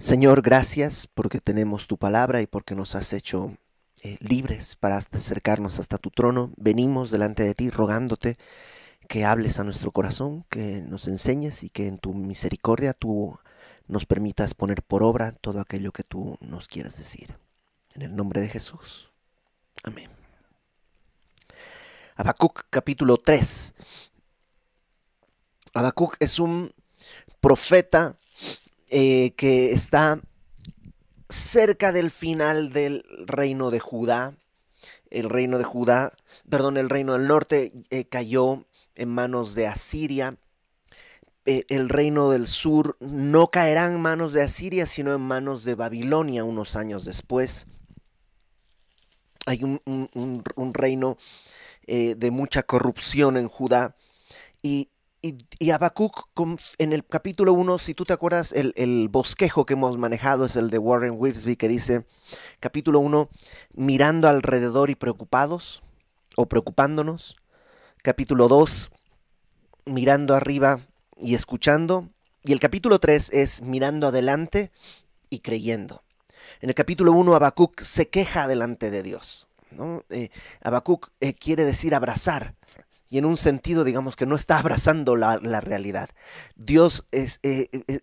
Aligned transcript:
Señor, 0.00 0.40
gracias 0.40 1.06
porque 1.06 1.42
tenemos 1.42 1.86
tu 1.86 1.98
palabra 1.98 2.40
y 2.40 2.46
porque 2.46 2.74
nos 2.74 2.94
has 2.94 3.12
hecho 3.12 3.58
eh, 4.02 4.16
libres 4.20 4.74
para 4.74 4.96
acercarnos 4.96 5.78
hasta 5.78 5.98
tu 5.98 6.10
trono. 6.10 6.54
Venimos 6.56 7.10
delante 7.10 7.42
de 7.42 7.52
ti 7.52 7.68
rogándote 7.68 8.38
que 9.08 9.26
hables 9.26 9.58
a 9.58 9.64
nuestro 9.64 9.92
corazón, 9.92 10.46
que 10.48 10.80
nos 10.80 11.06
enseñes 11.06 11.62
y 11.64 11.68
que 11.68 11.86
en 11.86 11.98
tu 11.98 12.14
misericordia 12.14 12.94
tú 12.94 13.38
nos 13.88 14.06
permitas 14.06 14.54
poner 14.54 14.82
por 14.82 15.02
obra 15.02 15.32
todo 15.32 15.60
aquello 15.60 15.92
que 15.92 16.02
tú 16.02 16.38
nos 16.40 16.66
quieras 16.66 16.96
decir. 16.96 17.36
En 17.94 18.00
el 18.00 18.16
nombre 18.16 18.40
de 18.40 18.48
Jesús. 18.48 19.10
Amén. 19.82 20.08
Habacuc 22.16 22.62
capítulo 22.70 23.18
3. 23.18 23.74
Habacuc 25.74 26.16
es 26.20 26.38
un 26.38 26.72
profeta 27.42 28.16
eh, 28.92 29.34
que 29.36 29.70
está 29.70 30.20
cerca 31.28 31.92
del 31.92 32.10
final 32.10 32.72
del 32.72 33.04
reino 33.24 33.70
de 33.70 33.78
Judá. 33.78 34.34
El 35.10 35.30
reino 35.30 35.58
de 35.58 35.64
Judá, 35.64 36.12
perdón, 36.48 36.76
el 36.76 36.90
reino 36.90 37.12
del 37.12 37.28
norte 37.28 37.72
eh, 37.90 38.04
cayó 38.04 38.64
en 38.96 39.08
manos 39.08 39.54
de 39.54 39.68
Asiria. 39.68 40.36
Eh, 41.46 41.64
el 41.68 41.88
reino 41.88 42.30
del 42.30 42.48
sur 42.48 42.96
no 42.98 43.46
caerá 43.46 43.86
en 43.86 44.00
manos 44.00 44.32
de 44.32 44.42
Asiria, 44.42 44.86
sino 44.86 45.14
en 45.14 45.20
manos 45.20 45.62
de 45.62 45.76
Babilonia 45.76 46.42
unos 46.42 46.74
años 46.74 47.04
después. 47.04 47.68
Hay 49.46 49.62
un, 49.62 49.80
un 49.86 50.74
reino 50.74 51.16
de 51.86 52.30
mucha 52.30 52.62
corrupción 52.62 53.36
en 53.36 53.48
Judá 53.48 53.96
y 54.62 54.90
y, 55.22 55.36
y 55.58 55.70
Habacuc, 55.70 56.28
en 56.78 56.92
el 56.92 57.04
capítulo 57.04 57.52
1, 57.52 57.78
si 57.78 57.94
tú 57.94 58.04
te 58.04 58.12
acuerdas, 58.12 58.52
el, 58.52 59.08
bosquejo 59.10 59.66
que 59.66 59.74
hemos 59.74 59.98
manejado 59.98 60.46
es 60.46 60.56
el 60.56 60.70
de 60.70 60.78
Warren 60.78 61.14
Wiersbe 61.16 61.56
que 61.56 61.68
dice, 61.68 62.06
capítulo 62.58 63.00
1, 63.00 63.28
mirando 63.74 64.28
alrededor 64.28 64.88
y 64.90 64.94
preocupados 64.94 65.82
o 66.36 66.46
preocupándonos. 66.46 67.36
Capítulo 68.02 68.48
2, 68.48 68.90
mirando 69.84 70.34
arriba 70.34 70.80
y 71.18 71.34
escuchando. 71.34 72.08
Y 72.42 72.52
el 72.52 72.60
capítulo 72.60 72.98
3 72.98 73.30
es 73.34 73.62
mirando 73.62 74.06
adelante 74.06 74.70
y 75.28 75.40
creyendo. 75.40 76.02
En 76.62 76.70
el 76.70 76.74
capítulo 76.74 77.12
1, 77.12 77.34
Habacuc 77.34 77.80
se 77.82 78.08
queja 78.08 78.48
delante 78.48 78.90
de 78.90 79.02
Dios. 79.02 79.48
¿no? 79.70 80.02
Eh, 80.08 80.30
Habacuc 80.62 81.10
eh, 81.20 81.34
quiere 81.34 81.66
decir 81.66 81.94
abrazar 81.94 82.54
y 83.10 83.18
en 83.18 83.24
un 83.24 83.36
sentido, 83.36 83.82
digamos 83.82 84.14
que 84.14 84.24
no 84.24 84.36
está 84.36 84.58
abrazando 84.60 85.16
la, 85.16 85.36
realidad. 85.60 86.10
Dios 86.54 87.06
es, 87.10 87.40
eh, 87.42 87.68
eh, 87.88 88.00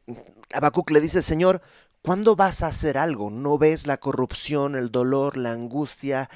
Habacuc 0.53 0.91
le 0.91 0.99
dice, 0.99 1.21
Señor, 1.21 1.61
¿cuándo 2.01 2.35
vas 2.35 2.61
a 2.61 2.67
hacer 2.67 2.97
algo? 2.97 3.31
¿No 3.31 3.57
ves 3.57 3.87
la 3.87 3.97
corrupción, 3.97 4.75
el 4.75 4.91
dolor, 4.91 5.37
la 5.37 5.53
angustia? 5.53 6.29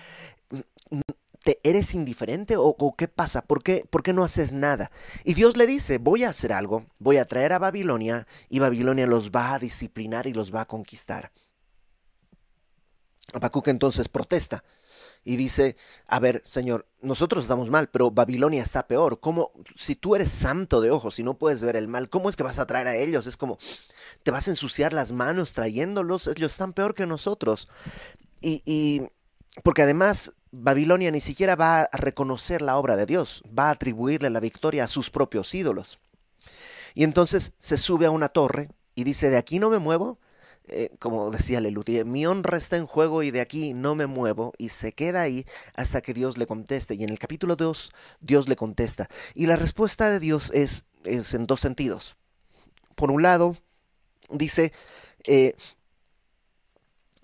¿Te 1.44 1.60
eres 1.64 1.96
indiferente 1.96 2.56
o, 2.58 2.96
qué 2.98 3.10
pasa? 3.10 3.42
¿Por 3.42 3.62
qué, 3.62 3.86
¿Por 3.90 4.04
qué 4.04 4.14
no 4.14 4.24
haces 4.24 4.54
nada? 4.54 4.90
Y 5.26 5.34
Dios 5.34 5.58
le 5.58 5.68
dice, 5.68 5.98
voy 5.98 6.24
a 6.24 6.30
hacer 6.30 6.54
algo, 6.54 6.86
voy 6.98 7.18
a 7.18 7.26
traer 7.26 7.52
a 7.52 7.60
Babilonia 7.60 8.26
y 8.48 8.60
Babilonia 8.60 9.06
los 9.06 9.32
va 9.32 9.54
a 9.54 9.60
disciplinar 9.60 10.28
y 10.28 10.34
los 10.34 10.56
va 10.56 10.62
a 10.62 10.68
conquistar. 10.68 11.32
Habacuc 13.34 13.68
entonces 13.68 14.08
protesta 14.08 14.64
y 15.24 15.36
dice, 15.36 15.76
a 16.08 16.20
ver, 16.20 16.42
Señor, 16.44 16.88
nosotros 17.02 17.44
estamos 17.44 17.70
mal, 17.70 17.90
pero 17.90 18.10
Babilonia 18.10 18.64
está 18.64 18.88
peor. 18.88 19.20
¿Cómo, 19.20 19.52
si 19.78 19.96
tú 19.96 20.16
eres 20.16 20.32
santo 20.32 20.82
de 20.82 20.90
ojos 20.90 21.20
y 21.20 21.24
no 21.24 21.38
puedes 21.38 21.64
ver 21.64 21.76
el 21.76 21.88
mal, 21.88 22.10
cómo 22.10 22.30
es 22.30 22.36
que 22.36 22.44
vas 22.44 22.60
a 22.60 22.66
traer 22.66 22.88
a 22.88 22.96
ellos? 22.96 23.28
Es 23.28 23.38
como, 23.38 23.60
te 24.24 24.32
vas 24.32 24.48
a 24.48 24.52
ensuciar 24.52 24.94
las 24.94 25.12
manos 25.12 25.54
trayéndolos, 25.54 26.28
ellos 26.28 26.52
están 26.52 26.74
peor 26.74 26.96
que 26.96 27.06
nosotros. 27.06 27.68
Y, 28.42 28.64
y 28.66 29.08
porque 29.64 29.84
además 29.84 30.34
Babilonia 30.52 31.12
ni 31.12 31.22
siquiera 31.22 31.56
va 31.56 31.82
a 31.82 31.98
reconocer 31.98 32.62
la 32.62 32.78
obra 32.78 32.96
de 32.96 33.06
Dios, 33.06 33.44
va 33.58 33.68
a 33.68 33.72
atribuirle 33.72 34.30
la 34.30 34.40
victoria 34.40 34.86
a 34.86 34.88
sus 34.88 35.12
propios 35.12 35.54
ídolos. 35.54 36.00
Y 36.96 37.04
entonces 37.04 37.54
se 37.60 37.78
sube 37.78 38.08
a 38.08 38.12
una 38.12 38.30
torre 38.30 38.70
y 38.96 39.04
dice, 39.04 39.30
de 39.30 39.38
aquí 39.38 39.60
no 39.60 39.70
me 39.70 39.78
muevo 39.78 40.20
eh, 40.72 40.90
como 41.00 41.30
decía 41.32 41.60
Lelutier, 41.60 42.06
mi 42.06 42.26
honra 42.26 42.58
está 42.58 42.78
en 42.78 42.88
juego 42.88 43.24
y 43.24 43.32
de 43.32 43.42
aquí 43.42 43.74
no 43.74 43.94
me 43.94 44.08
muevo 44.08 44.54
y 44.58 44.70
se 44.70 44.94
queda 44.94 45.22
ahí 45.22 45.46
hasta 45.74 46.02
que 46.02 46.14
Dios 46.14 46.38
le 46.38 46.48
conteste. 46.48 46.96
Y 46.96 47.04
en 47.04 47.10
el 47.10 47.20
capítulo 47.20 47.56
2 47.56 47.92
Dios 48.22 48.48
le 48.48 48.56
contesta. 48.56 49.10
Y 49.36 49.48
la 49.48 49.58
respuesta 49.58 50.10
de 50.10 50.20
Dios 50.20 50.50
es, 50.54 50.86
es 51.04 51.34
en 51.34 51.46
dos 51.46 51.60
sentidos. 51.60 52.16
Por 52.96 53.12
un 53.12 53.22
lado, 53.22 53.58
dice, 54.30 54.72
eh, 55.26 55.56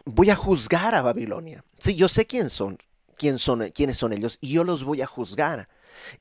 voy 0.03 0.29
a 0.29 0.35
juzgar 0.35 0.93
a 0.93 1.01
Babilonia. 1.01 1.63
Sí, 1.77 1.95
yo 1.95 2.09
sé 2.09 2.27
quién 2.27 2.49
son, 2.49 2.77
quién 3.17 3.39
son, 3.39 3.69
quiénes 3.69 3.97
son 3.97 4.13
ellos 4.13 4.37
y 4.41 4.49
yo 4.49 4.63
los 4.63 4.83
voy 4.83 5.01
a 5.01 5.07
juzgar. 5.07 5.69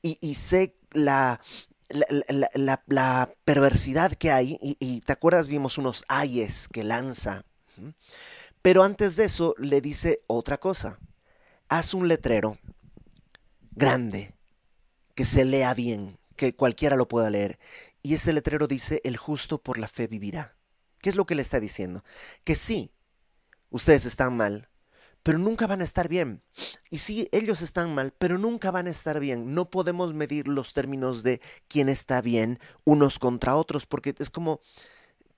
Y, 0.01 0.17
y 0.21 0.35
sé 0.35 0.75
la, 0.91 1.41
la, 1.89 3.33
perversidad 3.45 4.13
que 4.13 4.31
hay, 4.31 4.57
y, 4.61 5.01
te 5.01 5.13
acuerdas, 5.13 5.47
vimos 5.47 5.77
unos 5.77 6.05
ayes 6.07 6.67
que 6.67 6.83
lanza, 6.83 7.43
pero 8.61 8.83
antes 8.83 9.15
de 9.15 9.25
eso 9.25 9.55
le 9.57 9.81
dice 9.81 10.21
otra 10.27 10.59
cosa, 10.59 10.99
haz 11.69 11.93
un 11.93 12.07
letrero 12.07 12.57
grande, 13.71 14.33
que 15.15 15.25
se 15.25 15.45
lea 15.45 15.73
bien, 15.73 16.17
que 16.35 16.55
cualquiera 16.55 16.95
lo 16.95 17.07
pueda 17.07 17.29
leer, 17.29 17.59
y 18.03 18.13
ese 18.13 18.33
letrero 18.33 18.67
dice, 18.67 19.01
el 19.03 19.17
justo 19.17 19.61
por 19.61 19.77
la 19.77 19.87
fe 19.87 20.07
vivirá. 20.07 20.55
¿Qué 20.99 21.09
es 21.09 21.15
lo 21.15 21.25
que 21.25 21.35
le 21.35 21.41
está 21.41 21.59
diciendo? 21.59 22.03
Que 22.43 22.55
sí, 22.55 22.91
ustedes 23.69 24.05
están 24.05 24.35
mal, 24.35 24.69
pero 25.27 25.39
nunca 25.39 25.67
van 25.67 25.81
a 25.81 25.83
estar 25.83 26.07
bien. 26.07 26.41
Y 26.89 26.99
sí, 26.99 27.27
ellos 27.33 27.61
están 27.61 27.93
mal, 27.93 28.13
pero 28.17 28.37
nunca 28.37 28.71
van 28.71 28.87
a 28.87 28.91
estar 28.91 29.19
bien. 29.19 29.53
No 29.53 29.69
podemos 29.69 30.13
medir 30.13 30.47
los 30.47 30.71
términos 30.71 31.21
de 31.21 31.41
quién 31.67 31.89
está 31.89 32.21
bien 32.21 32.61
unos 32.85 33.19
contra 33.19 33.57
otros, 33.57 33.85
porque 33.85 34.15
es 34.17 34.29
como 34.29 34.61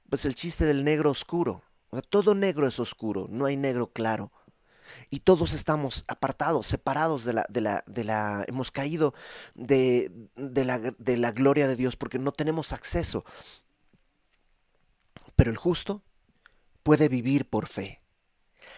pues 0.08 0.26
el 0.26 0.36
chiste 0.36 0.66
del 0.66 0.84
negro 0.84 1.10
oscuro. 1.10 1.64
todo 2.10 2.36
negro 2.36 2.68
es 2.68 2.80
oscuro, 2.80 3.26
no 3.32 3.46
hay 3.46 3.58
negro 3.58 3.92
claro. 3.92 4.32
Y 5.10 5.22
todos 5.22 5.54
estamos 5.54 6.06
apartados, 6.08 6.68
separados 6.68 7.26
de 7.26 7.34
la, 7.34 7.48
de 7.50 7.62
la, 7.62 7.84
de 7.88 8.04
la, 8.04 8.46
hemos 8.48 8.70
caído 8.70 9.16
de, 9.56 10.12
de, 10.36 10.66
la, 10.66 10.78
de 10.78 11.18
la 11.18 11.32
gloria 11.32 11.68
de 11.68 11.76
Dios 11.76 11.96
porque 11.96 12.20
no 12.20 12.32
tenemos 12.32 12.74
acceso. 12.74 13.26
Pero 15.36 15.50
el 15.50 15.58
justo 15.58 16.04
puede 16.84 17.10
vivir 17.10 17.50
por 17.50 17.66
fe. 17.66 18.04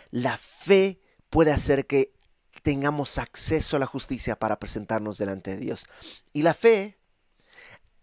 La 0.10 0.38
fe 0.38 1.01
puede 1.32 1.52
hacer 1.52 1.88
que 1.88 2.14
tengamos 2.62 3.18
acceso 3.18 3.78
a 3.78 3.80
la 3.80 3.88
justicia 3.88 4.38
para 4.38 4.60
presentarnos 4.60 5.18
delante 5.18 5.52
de 5.52 5.58
Dios. 5.58 5.88
Y 6.34 6.44
la 6.44 6.54
fe 6.54 7.00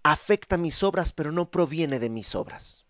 afecta 0.03 0.57
mis 0.57 0.83
obras, 0.83 1.13
pero 1.13 1.31
no 1.31 1.51
proviene 1.51 2.01
de 2.01 2.09
mis 2.09 2.35
obras. 2.35 2.87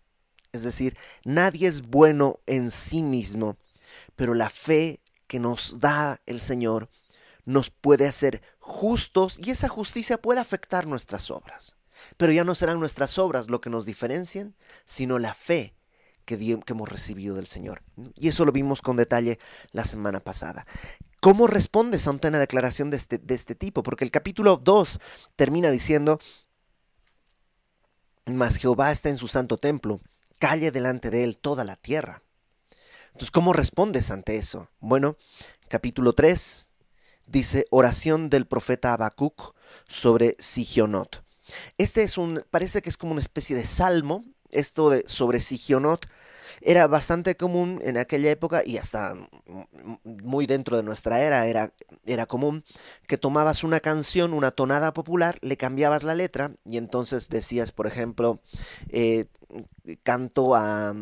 Es 0.51 0.63
decir, 0.63 0.97
nadie 1.23 1.67
es 1.67 1.83
bueno 1.83 2.39
en 2.47 2.71
sí 2.71 3.03
mismo, 3.03 3.57
pero 4.15 4.33
la 4.33 4.49
fe 4.49 5.01
que 5.27 5.39
nos 5.39 5.79
da 5.79 6.21
el 6.25 6.41
Señor 6.41 6.89
nos 7.45 7.69
puede 7.69 8.07
hacer 8.07 8.41
justos 8.59 9.37
y 9.37 9.51
esa 9.51 9.67
justicia 9.67 10.19
puede 10.19 10.39
afectar 10.39 10.87
nuestras 10.87 11.29
obras. 11.29 11.75
Pero 12.15 12.31
ya 12.31 12.45
no 12.45 12.55
serán 12.55 12.79
nuestras 12.79 13.19
obras 13.19 13.49
lo 13.49 13.59
que 13.59 13.69
nos 13.69 13.85
diferencien, 13.85 14.55
sino 14.85 15.19
la 15.19 15.33
fe 15.33 15.75
que, 16.37 16.73
hemos 16.73 16.89
recibido 16.89 17.35
del 17.35 17.47
Señor. 17.47 17.81
Y 18.15 18.27
eso 18.27 18.45
lo 18.45 18.51
vimos 18.51 18.81
con 18.81 18.97
detalle 18.97 19.39
la 19.71 19.85
semana 19.85 20.19
pasada. 20.19 20.65
¿Cómo 21.21 21.47
respondes 21.47 22.07
ante 22.07 22.27
una 22.27 22.39
declaración 22.39 22.89
de 22.89 22.97
este, 22.97 23.17
de 23.17 23.35
este 23.35 23.55
tipo? 23.55 23.83
Porque 23.83 24.05
el 24.05 24.11
capítulo 24.11 24.57
2 24.57 24.99
termina 25.35 25.71
diciendo, 25.71 26.19
mas 28.25 28.57
Jehová 28.57 28.91
está 28.91 29.09
en 29.09 29.17
su 29.17 29.27
santo 29.27 29.57
templo, 29.57 29.99
calle 30.39 30.71
delante 30.71 31.09
de 31.09 31.23
él 31.23 31.37
toda 31.37 31.63
la 31.63 31.75
tierra. 31.75 32.21
Entonces, 33.07 33.31
¿cómo 33.31 33.53
respondes 33.53 34.11
ante 34.11 34.37
eso? 34.37 34.69
Bueno, 34.79 35.17
capítulo 35.67 36.13
3 36.13 36.69
dice 37.25 37.65
oración 37.69 38.29
del 38.29 38.47
profeta 38.47 38.93
Habacuc 38.93 39.55
sobre 39.87 40.35
Sigionot. 40.39 41.23
Este 41.77 42.03
es 42.03 42.17
un, 42.17 42.45
parece 42.49 42.81
que 42.81 42.89
es 42.89 42.97
como 42.97 43.11
una 43.11 43.21
especie 43.21 43.55
de 43.55 43.65
salmo, 43.65 44.25
esto 44.51 44.89
de 44.89 45.03
sobre 45.07 45.39
Sigionot, 45.39 46.07
era 46.61 46.87
bastante 46.87 47.35
común 47.35 47.79
en 47.83 47.97
aquella 47.97 48.31
época 48.31 48.61
y 48.65 48.77
hasta 48.77 49.15
muy 50.03 50.45
dentro 50.45 50.77
de 50.77 50.83
nuestra 50.83 51.21
era 51.21 51.47
era, 51.47 51.73
era 52.05 52.25
común 52.25 52.63
que 53.07 53.17
tomabas 53.17 53.63
una 53.63 53.79
canción, 53.79 54.33
una 54.33 54.51
tonada 54.51 54.93
popular, 54.93 55.37
le 55.41 55.57
cambiabas 55.57 56.03
la 56.03 56.15
letra 56.15 56.53
y 56.65 56.77
entonces 56.77 57.29
decías, 57.29 57.71
por 57.71 57.87
ejemplo, 57.87 58.41
eh, 58.89 59.25
canto 60.03 60.55
a, 60.55 60.93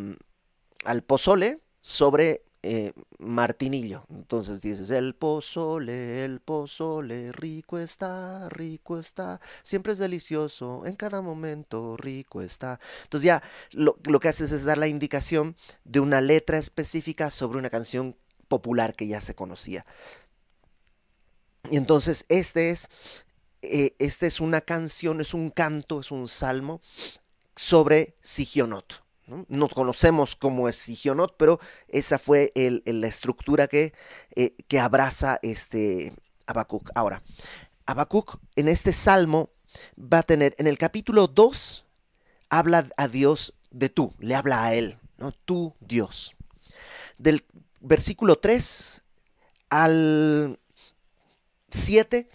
al 0.86 1.04
pozole 1.04 1.60
sobre 1.82 2.44
eh, 2.70 2.94
martinillo. 3.18 4.04
Entonces 4.10 4.60
dices, 4.60 4.90
el 4.90 5.16
pozole, 5.16 6.26
el 6.26 6.42
pozole, 6.42 7.32
rico 7.32 7.80
está, 7.80 8.50
rico 8.50 9.00
está, 9.00 9.40
siempre 9.64 9.94
es 9.94 10.00
delicioso, 10.00 10.86
en 10.86 10.98
cada 10.98 11.22
momento 11.22 11.96
rico 11.96 12.42
está. 12.42 12.80
Entonces 13.04 13.26
ya 13.26 13.44
lo, 13.72 13.98
lo 14.04 14.20
que 14.20 14.28
haces 14.28 14.52
es 14.52 14.66
dar 14.66 14.78
la 14.78 14.90
indicación 14.90 15.56
de 15.86 16.02
una 16.02 16.20
letra 16.20 16.58
específica 16.58 17.30
sobre 17.30 17.58
una 17.58 17.70
canción 17.70 18.18
popular 18.50 18.96
que 18.96 19.08
ya 19.08 19.22
se 19.22 19.34
conocía. 19.34 19.86
Y 21.72 21.78
entonces 21.78 22.26
este 22.28 22.72
es, 22.72 22.90
eh, 23.62 23.96
este 23.98 24.28
es 24.28 24.42
una 24.42 24.60
canción, 24.60 25.22
es 25.22 25.34
un 25.34 25.52
canto, 25.52 26.02
es 26.02 26.12
un 26.12 26.28
salmo 26.28 26.82
sobre 27.56 28.18
Sigionot. 28.20 29.07
¿No? 29.28 29.70
conocemos 29.70 30.36
cómo 30.36 30.70
es 30.70 30.76
Sigionot, 30.78 31.36
pero 31.38 31.60
esa 31.88 32.18
fue 32.18 32.52
el, 32.56 32.84
la 32.86 33.08
estructura 33.08 33.68
que, 33.68 33.94
eh, 34.36 34.56
que 34.68 34.80
abraza 34.80 35.40
este 35.42 36.14
Habacuc. 36.46 36.90
Ahora, 36.96 37.22
Habacuc 37.86 38.40
en 38.56 38.70
este 38.70 38.94
salmo 38.94 39.50
va 39.98 40.20
a 40.20 40.24
tener, 40.24 40.56
en 40.58 40.68
el 40.68 40.78
capítulo 40.78 41.28
2, 41.28 41.86
habla 42.50 42.88
a 42.98 43.08
Dios 43.08 43.54
de 43.72 43.90
tú, 43.90 44.14
le 44.20 44.36
habla 44.36 44.64
a 44.64 44.74
él, 44.74 44.98
¿no? 45.18 45.32
Tú, 45.32 45.76
Dios. 45.80 46.36
Del 47.18 47.44
versículo 47.82 48.38
3 48.38 49.04
al 49.70 50.60
7 51.70 52.30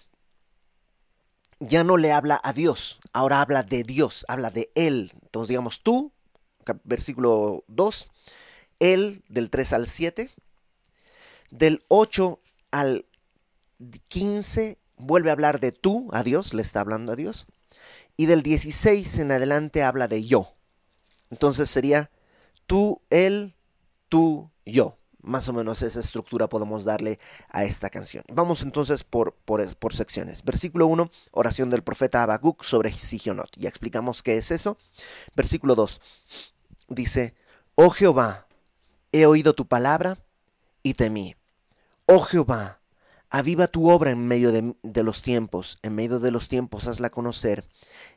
ya 1.61 1.85
no 1.85 1.97
le 1.97 2.13
habla 2.13 2.41
a 2.43 2.53
Dios, 2.53 3.01
ahora 3.13 3.41
habla 3.41 3.63
de 3.63 3.85
Dios, 3.85 4.25
habla 4.29 4.51
de 4.51 4.71
Él. 4.75 5.13
Entonces 5.23 5.51
digamos 5.51 5.81
tú, 5.83 6.13
versículo 6.85 7.65
2, 7.69 8.09
Él 8.81 9.23
del 9.29 9.51
3 9.51 9.73
al 9.73 9.87
7, 9.87 10.31
del 11.51 11.85
8 11.89 12.41
al 12.71 13.07
15 14.09 14.79
vuelve 14.97 15.31
a 15.31 15.33
hablar 15.33 15.61
de 15.61 15.73
tú, 15.73 16.09
a 16.13 16.23
Dios, 16.23 16.55
le 16.55 16.63
está 16.63 16.81
hablando 16.81 17.13
a 17.13 17.17
Dios, 17.17 17.47
y 18.17 18.27
del 18.27 18.43
16 18.43 19.19
en 19.19 19.33
adelante 19.33 19.83
habla 19.83 20.07
de 20.07 20.25
yo. 20.25 20.55
Entonces 21.31 21.71
sería 21.71 22.11
tú, 22.67 23.01
Él, 23.11 23.55
tú, 24.09 24.51
yo. 24.65 24.99
Más 25.23 25.49
o 25.49 25.53
menos 25.53 25.83
esa 25.83 26.01
estructura 26.01 26.49
podemos 26.49 26.85
darle 26.85 27.21
a 27.49 27.65
esta 27.65 27.91
canción. 27.91 28.25
Vamos 28.33 28.63
entonces 28.63 29.05
por, 29.05 29.35
por, 29.35 29.95
secciones. 29.95 30.43
Versículo 30.43 30.89
1, 30.89 31.11
oración 31.31 31.71
del 31.71 31.83
profeta 31.83 32.23
Habacuc 32.25 32.65
sobre 32.65 32.93
Sigionot. 32.93 33.51
Ya 33.57 33.69
explicamos 33.69 34.23
qué 34.23 34.37
es 34.37 34.51
eso. 34.51 34.79
Versículo 35.37 35.77
2, 35.77 36.01
dice, 36.89 37.35
Oh 37.77 37.91
Jehová, 37.91 38.49
he 39.13 39.27
oído 39.27 39.55
tu 39.55 39.67
palabra 39.69 40.19
y 40.83 40.95
temí. 40.95 41.37
Oh 42.07 42.21
Jehová, 42.21 42.81
aviva 43.31 43.69
tu 43.69 43.91
obra 43.91 44.11
en 44.11 44.27
medio 44.27 44.51
de, 44.51 45.03
los 45.05 45.23
tiempos, 45.23 45.79
en 45.83 45.95
medio 45.95 46.19
de 46.19 46.33
los 46.33 46.49
tiempos 46.49 46.89
hazla 46.89 47.11
conocer. 47.11 47.65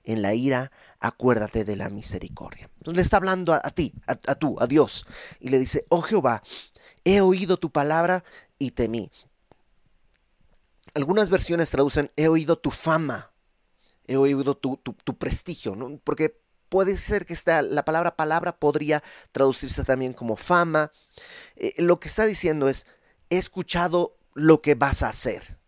En 0.04 0.22
la 0.22 0.34
ira, 0.34 0.72
acuérdate 1.00 1.66
de 1.66 1.76
la 1.76 1.90
misericordia. 1.90 2.70
Entonces 2.78 2.96
le 2.96 3.02
está 3.02 3.18
hablando 3.18 3.54
a, 3.54 3.62
ti, 3.72 3.94
a, 4.08 4.12
a 4.28 4.36
tú, 4.36 4.58
a 4.60 4.68
Dios, 4.68 5.06
y 5.40 5.50
le 5.50 5.58
dice, 5.58 5.86
oh 5.90 6.02
Jehová, 6.02 6.44
he 7.06 7.22
oído 7.22 7.58
tu 7.58 7.72
palabra 7.72 8.26
y 8.60 8.72
temí. 8.72 9.12
Algunas 10.94 11.30
versiones 11.30 11.70
traducen, 11.70 12.12
he 12.16 12.28
oído 12.28 12.58
tu 12.58 12.72
fama, 12.72 13.32
he 14.08 14.18
oído 14.18 14.58
tu, 14.58 14.78
prestigio, 15.18 15.76
¿no? 15.76 16.00
porque 16.04 16.42
puede 16.70 16.98
ser 16.98 17.26
que 17.26 17.34
esta, 17.34 17.62
la 17.62 17.86
palabra 17.86 18.16
palabra 18.16 18.60
podría 18.60 19.04
traducirse 19.32 19.84
también 19.84 20.14
como 20.14 20.36
fama. 20.36 20.92
Eh, 21.56 21.74
lo 21.78 22.00
que 22.00 22.08
está 22.08 22.26
diciendo 22.26 22.68
es, 22.68 22.88
he 23.30 23.38
escuchado 23.38 24.18
lo 24.34 24.62
que 24.62 24.76
vas 24.76 25.04
a 25.04 25.10
hacer. 25.10 25.60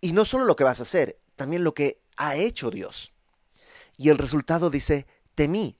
Y 0.00 0.12
no 0.12 0.24
solo 0.24 0.44
lo 0.44 0.56
que 0.56 0.64
vas 0.64 0.80
a 0.80 0.82
hacer, 0.82 1.20
también 1.36 1.64
lo 1.64 1.74
que 1.74 2.02
ha 2.16 2.36
hecho 2.36 2.70
Dios. 2.70 3.12
Y 3.96 4.08
el 4.10 4.18
resultado 4.18 4.68
dice, 4.68 5.06
temí. 5.34 5.78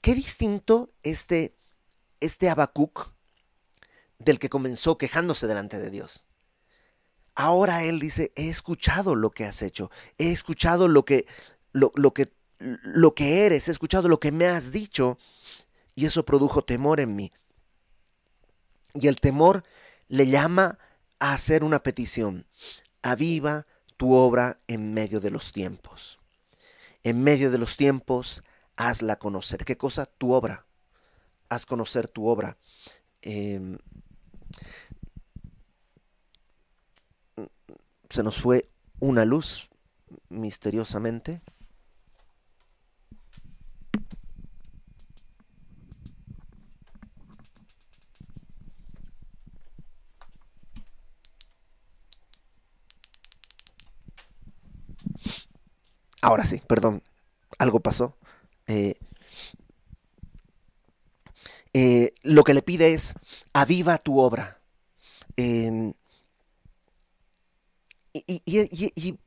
Qué 0.00 0.14
distinto 0.14 0.92
este, 1.02 1.56
este 2.20 2.48
Habacuc 2.48 3.15
del 4.18 4.38
que 4.38 4.48
comenzó 4.48 4.98
quejándose 4.98 5.46
delante 5.46 5.78
de 5.78 5.90
Dios. 5.90 6.26
Ahora 7.34 7.84
él 7.84 8.00
dice, 8.00 8.32
he 8.34 8.48
escuchado 8.48 9.14
lo 9.14 9.30
que 9.30 9.44
has 9.44 9.60
hecho, 9.60 9.90
he 10.16 10.32
escuchado 10.32 10.88
lo 10.88 11.04
que, 11.04 11.26
lo, 11.72 11.90
que, 12.14 12.32
lo 12.58 13.14
que 13.14 13.44
eres, 13.44 13.68
he 13.68 13.72
escuchado 13.72 14.08
lo 14.08 14.20
que 14.20 14.32
me 14.32 14.46
has 14.46 14.72
dicho, 14.72 15.18
y 15.94 16.06
eso 16.06 16.24
produjo 16.24 16.62
temor 16.62 17.00
en 17.00 17.14
mí. 17.14 17.32
Y 18.94 19.08
el 19.08 19.20
temor 19.20 19.64
le 20.08 20.26
llama 20.26 20.78
a 21.18 21.34
hacer 21.34 21.64
una 21.64 21.82
petición. 21.82 22.46
Aviva 23.02 23.66
tu 23.96 24.14
obra 24.14 24.60
en 24.66 24.92
medio 24.92 25.20
de 25.20 25.30
los 25.30 25.52
tiempos. 25.52 26.18
En 27.02 27.22
medio 27.22 27.50
de 27.50 27.58
los 27.58 27.76
tiempos, 27.76 28.42
hazla 28.76 29.16
conocer. 29.16 29.64
¿Qué 29.64 29.76
cosa? 29.76 30.06
Tu 30.06 30.32
obra. 30.32 30.66
Haz 31.48 31.66
conocer 31.66 32.08
tu 32.08 32.26
obra. 32.26 32.56
Em, 33.22 33.78
se 38.10 38.22
nos 38.22 38.38
fue 38.38 38.70
una 38.98 39.24
luz 39.24 39.68
misteriosamente. 40.28 41.42
Ahora 56.22 56.44
sí, 56.44 56.60
perdón, 56.66 57.02
algo 57.58 57.80
pasó. 57.80 58.16
Eh, 58.66 58.98
eh, 61.78 62.14
lo 62.22 62.42
que 62.42 62.54
le 62.54 62.62
pide 62.62 62.94
es, 62.94 63.12
aviva 63.52 63.98
tu 63.98 64.18
obra. 64.18 64.62
y, 65.36 65.92
y, 68.14 68.42
y, 68.46 68.92
y 68.96 69.18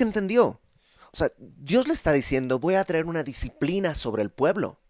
entendió. 0.00 0.60
O 1.12 1.16
sea, 1.16 1.30
Dios 1.38 1.86
le 1.86 1.94
está 1.94 2.10
diciendo, 2.10 2.58
voy 2.58 2.74
a 2.74 2.84
traer 2.84 3.06
una 3.06 3.22
disciplina 3.22 3.94
sobre 3.94 4.24
el 4.24 4.30
pueblo. 4.30 4.80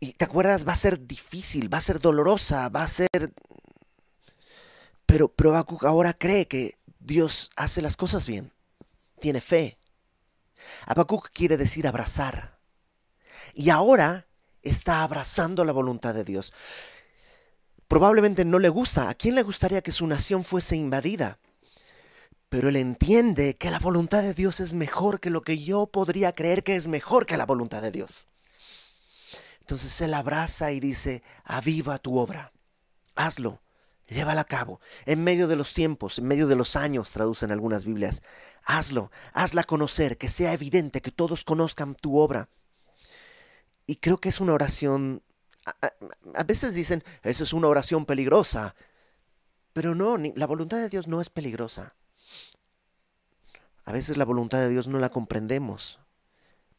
Y 0.00 0.14
te 0.14 0.24
acuerdas, 0.24 0.66
va 0.66 0.72
a 0.72 0.76
ser 0.76 1.06
difícil, 1.06 1.70
va 1.72 1.76
a 1.76 1.82
ser 1.82 2.00
dolorosa, 2.00 2.70
va 2.70 2.84
a 2.84 2.88
ser... 2.88 3.34
Pero, 5.04 5.28
pero 5.28 5.54
ahora 5.82 6.14
cree 6.14 6.48
que 6.48 6.78
Dios 7.00 7.50
hace 7.54 7.82
las 7.82 7.98
cosas 7.98 8.26
bien. 8.26 8.50
Tiene 9.20 9.42
fe. 9.42 9.76
Habacuc 10.86 11.28
quiere 11.34 11.58
decir 11.58 11.86
abrazar. 11.86 12.58
Y 13.52 13.68
ahora 13.68 14.26
está 14.64 15.02
abrazando 15.02 15.64
la 15.64 15.72
voluntad 15.72 16.14
de 16.14 16.24
Dios. 16.24 16.52
Probablemente 17.88 18.44
no 18.44 18.58
le 18.58 18.68
gusta. 18.68 19.08
¿A 19.08 19.14
quién 19.14 19.34
le 19.34 19.42
gustaría 19.42 19.82
que 19.82 19.92
su 19.92 20.06
nación 20.06 20.42
fuese 20.44 20.76
invadida? 20.76 21.38
Pero 22.48 22.68
él 22.68 22.76
entiende 22.76 23.54
que 23.54 23.70
la 23.70 23.78
voluntad 23.78 24.22
de 24.22 24.34
Dios 24.34 24.60
es 24.60 24.72
mejor 24.72 25.20
que 25.20 25.30
lo 25.30 25.42
que 25.42 25.62
yo 25.62 25.86
podría 25.86 26.34
creer 26.34 26.62
que 26.62 26.76
es 26.76 26.86
mejor 26.86 27.26
que 27.26 27.36
la 27.36 27.46
voluntad 27.46 27.82
de 27.82 27.90
Dios. 27.90 28.28
Entonces 29.60 29.98
él 30.02 30.12
abraza 30.12 30.72
y 30.72 30.80
dice, 30.80 31.22
aviva 31.42 31.98
tu 31.98 32.18
obra, 32.18 32.52
hazlo, 33.14 33.62
llévala 34.06 34.42
a 34.42 34.44
cabo, 34.44 34.80
en 35.06 35.24
medio 35.24 35.48
de 35.48 35.56
los 35.56 35.72
tiempos, 35.72 36.18
en 36.18 36.26
medio 36.26 36.46
de 36.46 36.54
los 36.54 36.76
años, 36.76 37.12
traducen 37.12 37.50
algunas 37.50 37.86
Biblias, 37.86 38.22
hazlo, 38.62 39.10
hazla 39.32 39.64
conocer, 39.64 40.18
que 40.18 40.28
sea 40.28 40.52
evidente, 40.52 41.00
que 41.00 41.10
todos 41.10 41.44
conozcan 41.44 41.94
tu 41.94 42.18
obra. 42.18 42.50
Y 43.86 43.96
creo 43.96 44.18
que 44.18 44.28
es 44.28 44.40
una 44.40 44.54
oración, 44.54 45.22
a, 45.66 46.42
veces 46.44 46.74
dicen, 46.74 47.04
eso 47.22 47.44
es 47.44 47.52
una 47.52 47.68
oración 47.68 48.06
peligrosa, 48.06 48.74
pero 49.72 49.94
no, 49.94 50.16
la 50.16 50.46
voluntad 50.46 50.78
de 50.78 50.88
Dios 50.88 51.08
no 51.08 51.20
es 51.20 51.30
peligrosa. 51.30 51.94
A 53.84 53.92
veces 53.92 54.16
la 54.16 54.24
voluntad 54.24 54.58
de 54.58 54.70
Dios 54.70 54.88
no 54.88 54.98
la 54.98 55.10
comprendemos, 55.10 56.00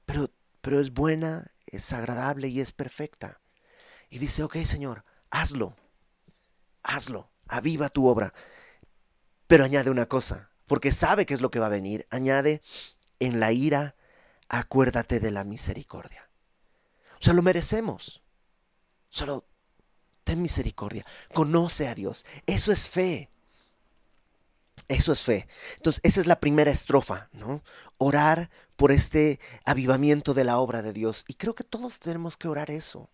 pero, 0.05 0.31
pero 0.61 0.79
es 0.79 0.91
buena, 0.91 1.51
es 1.67 1.93
agradable 1.93 2.47
y 2.47 2.59
es 2.59 2.71
perfecta. 2.71 3.39
Y 4.09 4.17
dice, 4.17 4.43
ok 4.43 4.57
Señor, 4.63 5.03
hazlo, 5.29 5.75
hazlo, 6.81 7.29
aviva 7.47 7.89
tu 7.89 8.07
obra. 8.07 8.33
Pero 9.47 9.63
añade 9.63 9.91
una 9.91 10.07
cosa, 10.07 10.49
porque 10.65 10.91
sabe 10.91 11.27
qué 11.27 11.35
es 11.35 11.41
lo 11.41 11.51
que 11.51 11.59
va 11.59 11.67
a 11.67 11.69
venir. 11.69 12.07
Añade, 12.09 12.61
en 13.19 13.39
la 13.39 13.51
ira, 13.51 13.95
acuérdate 14.49 15.19
de 15.19 15.31
la 15.31 15.43
misericordia. 15.43 16.24
O 17.19 17.23
sea, 17.23 17.33
lo 17.33 17.41
merecemos. 17.41 18.21
Solo 19.09 19.45
ten 20.23 20.41
misericordia. 20.41 21.05
Conoce 21.33 21.87
a 21.87 21.95
Dios. 21.95 22.25
Eso 22.45 22.71
es 22.71 22.89
fe. 22.89 23.29
Eso 24.87 25.11
es 25.13 25.21
fe. 25.21 25.47
Entonces, 25.77 26.01
esa 26.03 26.21
es 26.21 26.27
la 26.27 26.39
primera 26.39 26.71
estrofa, 26.71 27.29
¿no? 27.31 27.63
Orar 27.97 28.49
por 28.75 28.91
este 28.91 29.39
avivamiento 29.63 30.33
de 30.33 30.43
la 30.43 30.59
obra 30.59 30.81
de 30.81 30.93
Dios. 30.93 31.23
Y 31.27 31.35
creo 31.35 31.55
que 31.55 31.63
todos 31.63 31.99
tenemos 31.99 32.37
que 32.37 32.47
orar 32.47 32.69
eso. 32.69 33.09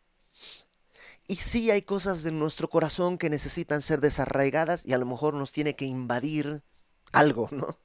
Y 1.27 1.35
sí 1.35 1.71
hay 1.71 1.83
cosas 1.83 2.23
de 2.23 2.31
nuestro 2.31 2.69
corazón 2.69 3.17
que 3.17 3.29
necesitan 3.29 3.81
ser 3.81 4.01
desarraigadas 4.01 4.85
y 4.85 4.93
a 4.93 4.97
lo 4.97 5.05
mejor 5.05 5.33
nos 5.33 5.51
tiene 5.51 5.75
que 5.75 5.85
invadir 5.85 6.63
algo, 7.11 7.47
¿no? 7.51 7.77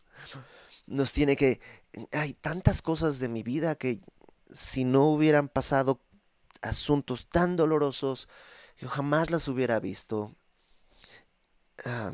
Nos 0.87 1.13
tiene 1.13 1.37
que... 1.37 1.61
Hay 2.13 2.33
tantas 2.33 2.83
cosas 2.83 3.19
de 3.19 3.29
mi 3.29 3.43
vida 3.43 3.75
que 3.75 4.01
si 4.51 4.85
no 4.85 5.11
hubieran 5.11 5.49
pasado 5.49 6.01
asuntos 6.63 7.29
tan 7.29 7.57
dolorosos, 7.57 8.29
yo 8.79 8.89
jamás 8.89 9.31
las 9.31 9.49
hubiera 9.49 9.81
visto. 9.81 10.35
Ah, 11.85 12.13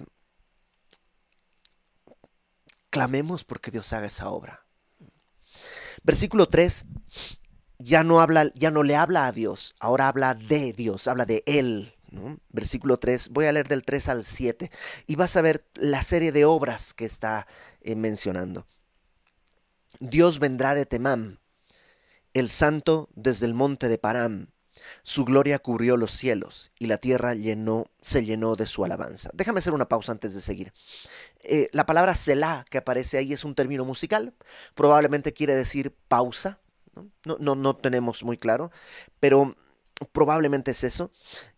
clamemos 2.90 3.44
porque 3.44 3.70
Dios 3.70 3.92
haga 3.92 4.06
esa 4.06 4.28
obra. 4.28 4.66
Versículo 6.02 6.48
3 6.48 6.86
ya 7.78 8.04
no 8.04 8.20
habla, 8.20 8.52
ya 8.54 8.70
no 8.70 8.82
le 8.82 8.96
habla 8.96 9.26
a 9.26 9.32
Dios, 9.32 9.74
ahora 9.80 10.08
habla 10.08 10.34
de 10.34 10.72
Dios, 10.72 11.08
habla 11.08 11.24
de 11.24 11.42
Él. 11.46 11.94
Versículo 12.50 12.98
3, 12.98 13.30
voy 13.30 13.46
a 13.46 13.52
leer 13.52 13.68
del 13.68 13.84
3 13.84 14.08
al 14.10 14.24
7 14.24 14.70
y 15.06 15.16
vas 15.16 15.34
a 15.36 15.42
ver 15.42 15.66
la 15.74 16.02
serie 16.02 16.30
de 16.30 16.44
obras 16.44 16.92
que 16.92 17.06
está 17.06 17.46
eh, 17.80 17.96
mencionando. 17.96 18.66
Dios 19.98 20.38
vendrá 20.38 20.74
de 20.74 20.84
Temam, 20.84 21.38
el 22.34 22.48
santo 22.48 23.08
desde 23.14 23.46
el 23.46 23.54
monte 23.54 23.88
de 23.88 23.98
Param. 23.98 24.48
Su 25.02 25.24
gloria 25.24 25.58
cubrió 25.58 25.96
los 25.96 26.12
cielos 26.12 26.72
y 26.78 26.86
la 26.86 26.98
tierra 26.98 27.34
llenó, 27.34 27.86
se 28.00 28.24
llenó 28.24 28.56
de 28.56 28.66
su 28.66 28.84
alabanza. 28.84 29.30
Déjame 29.32 29.60
hacer 29.60 29.74
una 29.74 29.88
pausa 29.88 30.12
antes 30.12 30.34
de 30.34 30.40
seguir. 30.40 30.72
Eh, 31.44 31.68
la 31.72 31.86
palabra 31.86 32.14
Selah 32.14 32.64
que 32.68 32.78
aparece 32.78 33.18
ahí 33.18 33.32
es 33.32 33.44
un 33.44 33.54
término 33.54 33.84
musical, 33.84 34.34
probablemente 34.74 35.32
quiere 35.32 35.54
decir 35.54 35.94
pausa, 36.08 36.60
¿no? 36.94 37.36
No, 37.38 37.54
no, 37.54 37.76
tenemos 37.76 38.22
muy 38.22 38.36
claro, 38.36 38.70
pero 39.18 39.56
probablemente 40.12 40.72
es 40.72 40.84
eso. 40.84 41.10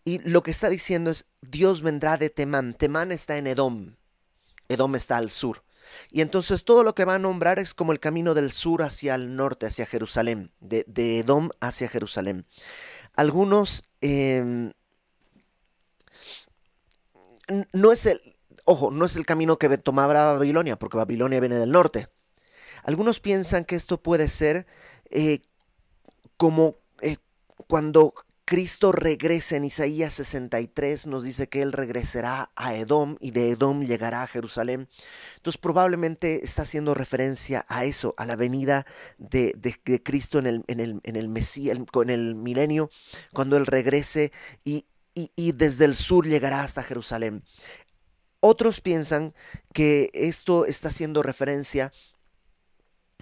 Y 0.03 0.19
lo 0.19 0.43
que 0.43 0.51
está 0.51 0.69
diciendo 0.69 1.11
es, 1.11 1.25
Dios 1.41 1.81
vendrá 1.81 2.17
de 2.17 2.29
Temán. 2.29 2.73
Temán 2.73 3.11
está 3.11 3.37
en 3.37 3.47
Edom. 3.47 3.95
Edom 4.69 4.95
está 4.95 5.17
al 5.17 5.29
sur. 5.29 5.63
Y 6.11 6.21
entonces 6.21 6.63
todo 6.63 6.83
lo 6.83 6.95
que 6.95 7.05
va 7.05 7.15
a 7.15 7.19
nombrar 7.19 7.59
es 7.59 7.73
como 7.73 7.91
el 7.91 7.99
camino 7.99 8.33
del 8.33 8.51
sur 8.51 8.81
hacia 8.81 9.15
el 9.15 9.35
norte, 9.35 9.65
hacia 9.65 9.85
Jerusalén, 9.85 10.51
de, 10.59 10.85
Edom 11.19 11.49
hacia 11.59 11.87
Jerusalén. 11.89 12.45
Algunos... 13.15 13.83
Em, 14.01 14.73
no 17.73 17.91
es 17.91 18.07
el, 18.07 18.35
Ojo, 18.67 18.89
no 18.89 19.05
es 19.05 19.15
el 19.15 19.27
camino 19.27 19.57
que 19.57 19.77
tomaba 19.77 20.33
Babilonia, 20.33 20.77
porque 20.79 20.97
Babilonia 20.97 21.39
viene 21.39 21.57
del 21.57 21.69
norte. 21.69 22.09
Algunos 22.83 23.19
piensan 23.19 23.63
que 23.63 23.75
esto 23.75 24.01
puede 24.01 24.27
ser 24.27 24.65
eh, 25.11 25.41
como 26.35 26.77
eh, 27.01 27.17
cuando 27.67 28.15
Cristo 28.45 28.91
regresa 28.91 29.57
en 29.57 29.65
Isaías 29.65 30.13
63, 30.13 31.07
nos 31.07 31.23
dice 31.23 31.49
que 31.49 31.63
Él 31.63 31.71
regresará 31.71 32.51
a 32.55 32.75
Edom 32.75 33.17
y 33.19 33.31
de 33.31 33.49
Edom 33.49 33.81
llegará 33.81 34.21
a 34.21 34.27
Jerusalén. 34.27 34.87
Entonces 35.37 35.59
probablemente 35.59 36.45
está 36.45 36.61
haciendo 36.61 36.93
referencia 36.93 37.65
a 37.67 37.85
eso, 37.85 38.13
a 38.17 38.25
la 38.27 38.35
venida 38.35 38.85
de, 39.17 39.53
Cristo 40.03 40.37
en 40.37 40.45
el, 40.45 40.63
en 40.67 40.79
el, 40.79 41.01
en 41.03 41.15
el 41.15 41.27
Mesías, 41.27 41.75
en 41.75 42.09
el 42.11 42.35
milenio, 42.35 42.91
cuando 43.33 43.57
Él 43.57 43.65
regrese 43.65 44.31
y, 44.63 44.85
y 45.15 45.51
desde 45.53 45.85
el 45.85 45.95
sur 45.95 46.27
llegará 46.27 46.61
hasta 46.61 46.83
Jerusalén. 46.83 47.43
Otros 48.41 48.79
piensan 48.79 49.33
que 49.73 50.11
esto 50.13 50.67
está 50.67 50.89
haciendo 50.89 51.23
referencia 51.23 51.91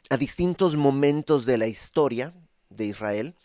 a 0.09 0.17
distintos 0.17 0.75
momentos 0.75 1.45
de 1.45 1.57
la 1.57 1.67
historia 1.67 2.33
de 2.69 2.87
Israel 2.87 3.35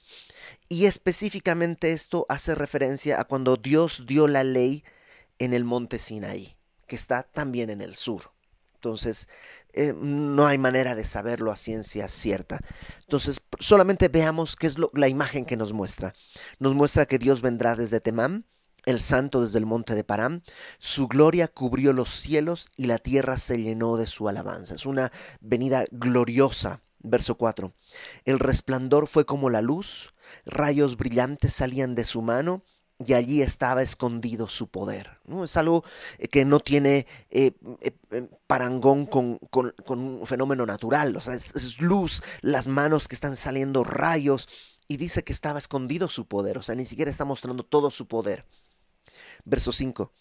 y 0.68 0.86
específicamente 0.86 1.92
esto 1.92 2.26
hace 2.28 2.54
referencia 2.54 3.20
a 3.20 3.24
cuando 3.24 3.56
Dios 3.56 4.04
dio 4.06 4.28
la 4.28 4.44
ley 4.44 4.84
en 5.38 5.54
el 5.54 5.64
monte 5.64 5.98
Sinaí, 5.98 6.56
que 6.86 6.96
está 6.96 7.22
también 7.22 7.70
en 7.70 7.80
el 7.80 7.94
sur. 7.94 8.32
Entonces, 8.74 9.28
eh, 9.72 9.92
no 9.96 10.46
hay 10.46 10.58
manera 10.58 10.94
de 10.94 11.04
saberlo 11.04 11.50
a 11.50 11.56
ciencia 11.56 12.08
cierta. 12.08 12.60
Entonces, 13.00 13.40
solamente 13.58 14.08
veamos 14.08 14.56
qué 14.56 14.66
es 14.66 14.76
la 14.92 15.08
imagen 15.08 15.44
que 15.44 15.56
nos 15.56 15.72
muestra. 15.72 16.14
Nos 16.58 16.74
muestra 16.74 17.06
que 17.06 17.18
Dios 17.18 17.42
vendrá 17.42 17.74
desde 17.74 18.00
Temán, 18.00 18.44
el 18.84 19.00
santo 19.00 19.42
desde 19.42 19.58
el 19.58 19.66
monte 19.66 19.94
de 19.94 20.04
Param, 20.04 20.42
su 20.78 21.08
gloria 21.08 21.48
cubrió 21.48 21.92
los 21.92 22.08
cielos 22.10 22.70
y 22.76 22.86
la 22.86 22.98
tierra 22.98 23.36
se 23.36 23.60
llenó 23.60 23.96
de 23.96 24.06
su 24.06 24.28
alabanza. 24.28 24.74
Es 24.74 24.86
una 24.86 25.12
venida 25.40 25.84
gloriosa. 25.90 26.80
Verso 27.00 27.36
4. 27.36 27.72
El 28.24 28.38
resplandor 28.38 29.06
fue 29.06 29.24
como 29.24 29.50
la 29.50 29.62
luz, 29.62 30.14
rayos 30.46 30.96
brillantes 30.96 31.52
salían 31.52 31.94
de 31.94 32.04
su 32.04 32.22
mano 32.22 32.62
y 32.98 33.12
allí 33.12 33.42
estaba 33.42 33.82
escondido 33.82 34.48
su 34.48 34.68
poder. 34.68 35.18
¿no? 35.24 35.44
Es 35.44 35.56
algo 35.56 35.84
eh, 36.18 36.28
que 36.28 36.44
no 36.44 36.60
tiene 36.60 37.06
eh, 37.30 37.52
eh, 37.80 38.28
parangón 38.46 39.06
con, 39.06 39.38
un 39.86 40.26
fenómeno 40.26 40.66
natural. 40.66 41.16
O 41.16 41.20
sea, 41.20 41.34
es 41.34 41.80
luz, 41.80 42.22
las 42.40 42.66
manos 42.66 43.06
que 43.06 43.14
están 43.14 43.36
saliendo 43.36 43.84
rayos 43.84 44.48
y 44.88 44.96
dice 44.96 45.22
que 45.22 45.32
estaba 45.32 45.58
escondido 45.58 46.08
su 46.08 46.26
poder. 46.26 46.58
O 46.58 46.62
sea, 46.62 46.74
ni 46.74 46.86
siquiera 46.86 47.10
está 47.10 47.24
mostrando 47.24 47.62
todo 47.62 47.90
su 47.90 48.08
poder. 48.08 48.46
Verso 49.44 49.70
5. 49.70 50.12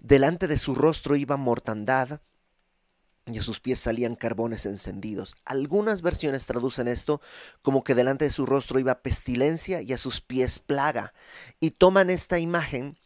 Delante 0.00 0.48
de 0.48 0.58
su 0.58 0.74
rostro 0.74 1.16
iba 1.16 1.36
mortandad 1.36 2.20
y 3.26 3.38
a 3.38 3.42
sus 3.42 3.58
pies 3.58 3.80
salían 3.80 4.14
carbones 4.14 4.66
encendidos. 4.66 5.34
Algunas 5.44 6.00
versiones 6.00 6.46
traducen 6.46 6.86
esto 6.86 7.20
como 7.60 7.82
que 7.82 7.96
delante 7.96 8.24
de 8.24 8.30
su 8.30 8.46
rostro 8.46 8.78
iba 8.78 9.02
pestilencia 9.02 9.82
y 9.82 9.92
a 9.92 9.98
sus 9.98 10.20
pies 10.20 10.60
plaga. 10.60 11.12
Y 11.58 11.72
toman 11.72 12.08
esta 12.08 12.38
imagen 12.38 12.96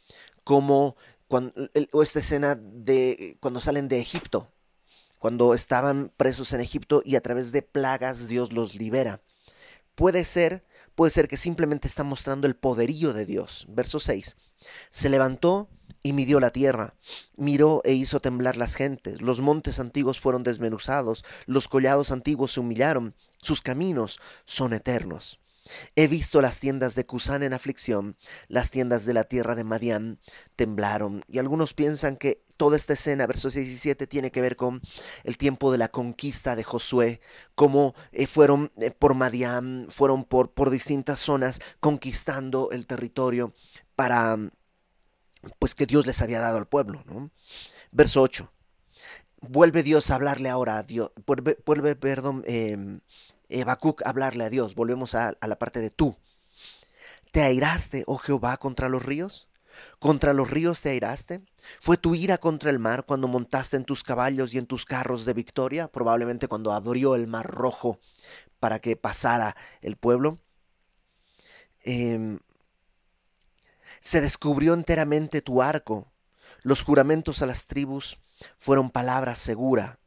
como 0.45 0.97
cuando, 1.27 1.55
o 1.93 2.03
esta 2.03 2.19
escena 2.19 2.55
de 2.55 3.39
cuando 3.41 3.61
salen 3.61 3.89
de 3.89 3.99
Egipto, 3.99 4.53
cuando 5.19 5.55
estaban 5.55 6.13
presos 6.17 6.53
en 6.53 6.61
Egipto 6.61 7.03
y 7.05 7.17
a 7.17 7.23
través 7.23 7.51
de 7.53 7.63
plagas 7.63 8.29
Dios 8.29 8.53
los 8.53 8.75
libera. 8.75 9.23
Puede 9.95 10.25
ser, 10.25 10.65
puede 10.95 11.13
ser 11.13 11.29
que 11.29 11.39
simplemente 11.39 11.89
está 11.89 12.05
mostrando 12.05 12.47
el 12.47 12.57
poderío 12.57 13.15
de 13.15 13.25
Dios. 13.25 13.67
Verso 13.71 14.01
6. 14.01 14.37
Se 14.91 15.09
levantó 15.09 15.71
y 16.03 16.13
midió 16.13 16.41
la 16.41 16.51
tierra, 16.51 16.95
miró 17.37 17.83
e 17.85 17.93
hizo 17.93 18.21
temblar 18.21 18.57
las 18.57 18.75
gentes, 18.75 19.21
los 19.21 19.41
montes 19.41 19.79
antiguos 19.81 20.21
fueron 20.21 20.43
desmenuzados, 20.43 21.25
los 21.47 21.69
collados 21.69 22.11
antiguos 22.11 22.53
se 22.53 22.61
humillaron, 22.61 23.15
sus 23.41 23.61
caminos 23.61 24.21
son 24.45 24.73
eternos. 24.73 25.41
He 25.95 26.09
visto 26.09 26.41
las 26.41 26.59
tiendas 26.59 26.95
de 26.95 27.05
Cusán 27.05 27.43
en 27.43 27.53
aflicción, 27.53 28.17
las 28.49 28.71
tiendas 28.71 29.05
de 29.05 29.15
la 29.15 29.25
tierra 29.25 29.55
de 29.55 29.65
Madián 29.65 30.19
temblaron, 30.57 31.23
y 31.29 31.39
algunos 31.39 31.75
piensan 31.75 32.17
que 32.17 32.43
toda 32.57 32.77
esta 32.77 32.95
escena, 32.95 33.27
versos 33.27 33.53
6 33.55 33.69
y 33.69 33.77
7, 33.77 34.07
tiene 34.07 34.31
que 34.31 34.41
ver 34.41 34.57
con 34.57 34.81
el 35.25 35.37
tiempo 35.37 35.71
de 35.71 35.79
la 35.79 35.89
conquista 35.89 36.57
de 36.57 36.65
Josué, 36.65 37.21
cómo 37.55 37.95
eh, 38.13 38.27
fueron 38.27 38.71
eh, 38.77 38.91
por 38.91 39.15
Madián, 39.15 39.89
fueron 39.95 40.25
por, 40.25 40.53
por 40.53 40.71
distintas 40.71 41.21
zonas 41.21 41.61
conquistando 41.79 42.71
el 42.71 42.87
territorio 42.87 43.55
para 43.95 44.39
pues 45.59 45.75
que 45.75 45.87
Dios 45.87 46.07
les 46.07 46.21
había 46.23 46.41
dado 46.41 46.59
al 46.59 46.67
pueblo. 46.67 47.03
¿no? 47.07 47.31
Verso 47.91 48.23
8. 48.23 48.53
Vuelve 49.41 49.83
Dios 49.83 50.11
a 50.11 50.17
hablarle 50.17 50.49
ahora 50.49 50.79
a 50.79 50.83
Dios. 50.83 51.11
Vuelve, 51.27 51.97
perdón, 51.97 52.45
eh, 52.47 52.77
a 53.65 53.79
hablarle 54.05 54.45
a 54.45 54.51
Dios. 54.51 54.75
Volvemos 54.75 55.15
a, 55.15 55.37
a 55.41 55.47
la 55.47 55.59
parte 55.59 55.81
de 55.81 55.91
tú. 55.91 56.17
¿Te 57.31 57.43
airaste, 57.43 58.05
oh 58.07 58.19
Jehová, 58.19 58.57
contra 58.57 58.89
los 58.89 59.03
ríos? 59.03 59.49
¿Contra 59.99 60.33
los 60.33 60.51
ríos 60.51 60.83
te 60.83 60.91
airaste? 60.91 61.43
¿Fue 61.81 61.97
tu 61.97 62.15
ira 62.15 62.39
contra 62.39 62.71
el 62.71 62.79
mar 62.79 63.05
cuando 63.07 63.29
montaste 63.29 63.77
en 63.77 63.85
tus 63.85 64.03
caballos 64.03 64.53
y 64.53 64.59
en 64.59 64.67
tus 64.67 64.85
carros 64.85 65.25
de 65.25 65.33
victoria? 65.33 65.89
Probablemente 65.89 66.49
cuando 66.49 66.73
abrió 66.73 67.15
el 67.15 67.27
mar 67.27 67.47
rojo 67.47 67.99
para 68.59 68.79
que 68.79 68.97
pasara 68.97 69.57
el 69.81 69.97
pueblo. 69.97 70.39
Eh, 71.85 72.39
se 74.01 74.21
descubrió 74.21 74.75
enteramente 74.75 75.43
tu 75.43 75.63
arco. 75.63 76.13
Los 76.63 76.83
juramentos 76.83 77.43
a 77.43 77.47
las 77.47 77.67
tribus 77.67 78.19
fueron 78.59 78.91
palabra 78.91 79.37
segura. 79.37 79.99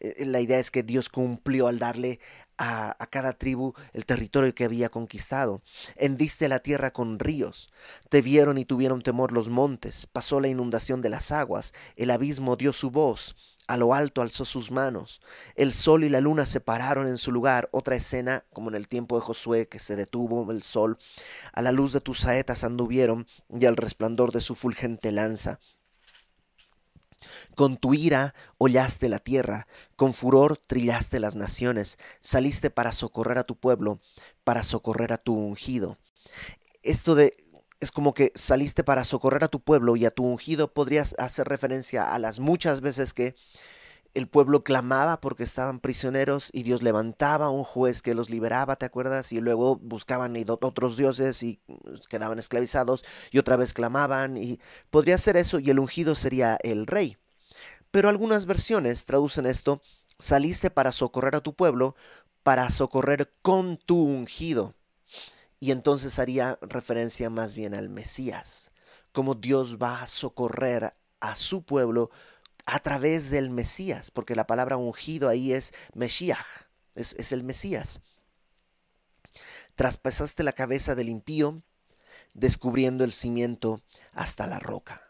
Eh, 0.00 0.14
eh, 0.18 0.26
la 0.26 0.40
idea 0.40 0.58
es 0.58 0.70
que 0.70 0.82
Dios 0.82 1.08
cumplió 1.08 1.66
al 1.68 1.78
darle 1.78 2.20
a, 2.56 2.96
a, 2.98 3.06
cada 3.06 3.32
tribu 3.32 3.74
el 3.92 4.06
territorio 4.06 4.54
que 4.54 4.64
había 4.64 4.88
conquistado. 4.88 5.62
Hendiste 5.96 6.48
la 6.48 6.60
tierra 6.60 6.90
con 6.92 7.18
ríos. 7.18 7.70
Te 8.08 8.22
vieron 8.22 8.58
y 8.58 8.64
tuvieron 8.64 9.02
temor 9.02 9.32
los 9.32 9.48
montes. 9.48 10.06
Pasó 10.06 10.40
la 10.40 10.48
inundación 10.48 11.00
de 11.00 11.10
las 11.10 11.32
aguas. 11.32 11.74
El 11.96 12.10
abismo 12.10 12.56
dio 12.56 12.72
su 12.72 12.90
voz 12.90 13.34
a 13.70 13.76
lo 13.76 13.94
alto 13.94 14.20
alzó 14.20 14.44
sus 14.44 14.72
manos. 14.72 15.22
El 15.54 15.72
sol 15.72 16.02
y 16.02 16.08
la 16.08 16.20
luna 16.20 16.44
se 16.44 16.60
pararon 16.60 17.06
en 17.06 17.18
su 17.18 17.30
lugar. 17.30 17.68
Otra 17.70 17.94
escena, 17.94 18.44
como 18.52 18.68
en 18.68 18.74
el 18.74 18.88
tiempo 18.88 19.14
de 19.14 19.22
Josué, 19.22 19.68
que 19.68 19.78
se 19.78 19.94
detuvo 19.94 20.50
el 20.50 20.64
sol. 20.64 20.98
A 21.52 21.62
la 21.62 21.70
luz 21.70 21.92
de 21.92 22.00
tus 22.00 22.18
saetas 22.18 22.64
anduvieron 22.64 23.28
y 23.48 23.66
al 23.66 23.76
resplandor 23.76 24.32
de 24.32 24.40
su 24.40 24.56
fulgente 24.56 25.12
lanza. 25.12 25.60
Con 27.54 27.76
tu 27.76 27.94
ira 27.94 28.34
hollaste 28.58 29.08
la 29.08 29.20
tierra, 29.20 29.68
con 29.94 30.14
furor 30.14 30.56
trillaste 30.56 31.20
las 31.20 31.36
naciones, 31.36 31.96
saliste 32.18 32.70
para 32.70 32.90
socorrer 32.90 33.38
a 33.38 33.44
tu 33.44 33.54
pueblo, 33.54 34.00
para 34.42 34.64
socorrer 34.64 35.12
a 35.12 35.18
tu 35.18 35.34
ungido. 35.34 35.96
Esto 36.82 37.14
de 37.14 37.36
es 37.80 37.90
como 37.90 38.14
que 38.14 38.32
saliste 38.34 38.84
para 38.84 39.04
socorrer 39.04 39.44
a 39.44 39.48
tu 39.48 39.60
pueblo 39.60 39.96
y 39.96 40.04
a 40.04 40.10
tu 40.10 40.24
ungido 40.24 40.72
podrías 40.72 41.14
hacer 41.18 41.48
referencia 41.48 42.14
a 42.14 42.18
las 42.18 42.38
muchas 42.38 42.80
veces 42.80 43.14
que 43.14 43.34
el 44.12 44.28
pueblo 44.28 44.64
clamaba 44.64 45.20
porque 45.20 45.44
estaban 45.44 45.78
prisioneros 45.78 46.50
y 46.52 46.64
Dios 46.64 46.82
levantaba 46.82 47.46
a 47.46 47.50
un 47.50 47.64
juez 47.64 48.02
que 48.02 48.14
los 48.14 48.28
liberaba, 48.28 48.76
¿te 48.76 48.86
acuerdas? 48.86 49.32
Y 49.32 49.40
luego 49.40 49.76
buscaban 49.76 50.36
otros 50.48 50.96
dioses 50.96 51.42
y 51.42 51.60
pues, 51.66 52.08
quedaban 52.08 52.38
esclavizados 52.38 53.04
y 53.30 53.38
otra 53.38 53.56
vez 53.56 53.72
clamaban 53.72 54.36
y 54.36 54.60
podría 54.90 55.16
ser 55.16 55.36
eso 55.36 55.58
y 55.58 55.70
el 55.70 55.78
ungido 55.78 56.14
sería 56.14 56.58
el 56.62 56.86
rey. 56.86 57.18
Pero 57.90 58.08
algunas 58.08 58.46
versiones 58.46 59.04
traducen 59.04 59.46
esto, 59.46 59.80
saliste 60.18 60.70
para 60.70 60.92
socorrer 60.92 61.36
a 61.36 61.40
tu 61.40 61.54
pueblo, 61.54 61.96
para 62.42 62.68
socorrer 62.70 63.32
con 63.42 63.78
tu 63.78 64.02
ungido. 64.02 64.74
Y 65.60 65.72
entonces 65.72 66.18
haría 66.18 66.58
referencia 66.62 67.28
más 67.28 67.54
bien 67.54 67.74
al 67.74 67.90
Mesías, 67.90 68.72
como 69.12 69.34
Dios 69.34 69.76
va 69.76 70.02
a 70.02 70.06
socorrer 70.06 70.94
a 71.20 71.34
su 71.34 71.62
pueblo 71.62 72.10
a 72.64 72.78
través 72.80 73.30
del 73.30 73.50
Mesías, 73.50 74.10
porque 74.10 74.34
la 74.34 74.46
palabra 74.46 74.78
ungido 74.78 75.28
ahí 75.28 75.52
es 75.52 75.72
Mesías, 75.94 76.44
es, 76.94 77.32
el 77.32 77.42
Mesías. 77.42 78.00
Traspasaste 79.74 80.42
la 80.42 80.52
cabeza 80.52 80.94
del 80.94 81.08
impío, 81.08 81.62
descubriendo 82.32 83.04
el 83.04 83.12
cimiento 83.12 83.82
hasta 84.12 84.46
la 84.46 84.58
roca. 84.58 85.02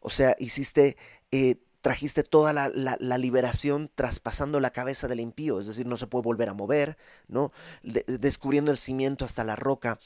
O 0.00 0.10
sea, 0.10 0.36
hiciste 0.38 0.96
eh, 1.32 1.60
trajiste 1.80 2.22
toda 2.22 2.52
la, 2.52 3.18
liberación 3.18 3.90
traspasando 3.94 4.60
la 4.60 4.70
cabeza 4.70 5.08
del 5.08 5.20
impío, 5.20 5.60
es 5.60 5.66
decir, 5.66 5.86
no 5.86 5.96
se 5.96 6.06
puede 6.06 6.24
volver 6.24 6.48
a 6.48 6.54
mover, 6.54 6.96
¿no? 7.28 7.52
descubriendo 7.82 8.70
el 8.70 8.76
cimiento 8.76 9.24
hasta 9.24 9.44
la 9.44 9.56
roca, 9.56 9.98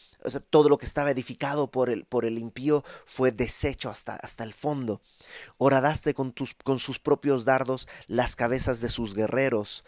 todo 0.51 0.69
lo 0.69 0.79
que 0.79 0.87
estaba 0.87 1.11
edificado 1.11 1.71
por 1.71 1.91
el, 1.91 2.05
por 2.05 2.25
el 2.25 2.39
impío 2.39 2.85
fue 3.07 3.33
deshecho 3.33 3.91
hasta, 3.91 4.17
hasta 4.17 4.45
el 4.45 4.53
fondo. 4.53 5.01
Horadaste 5.59 6.15
con, 6.15 6.33
tus, 6.33 6.55
con 6.55 6.79
sus 6.79 6.99
propios 6.99 7.45
dardos 7.45 7.89
las 8.07 8.37
cabezas 8.37 8.81
de 8.81 8.89
sus 8.89 9.15
guerreros. 9.15 9.85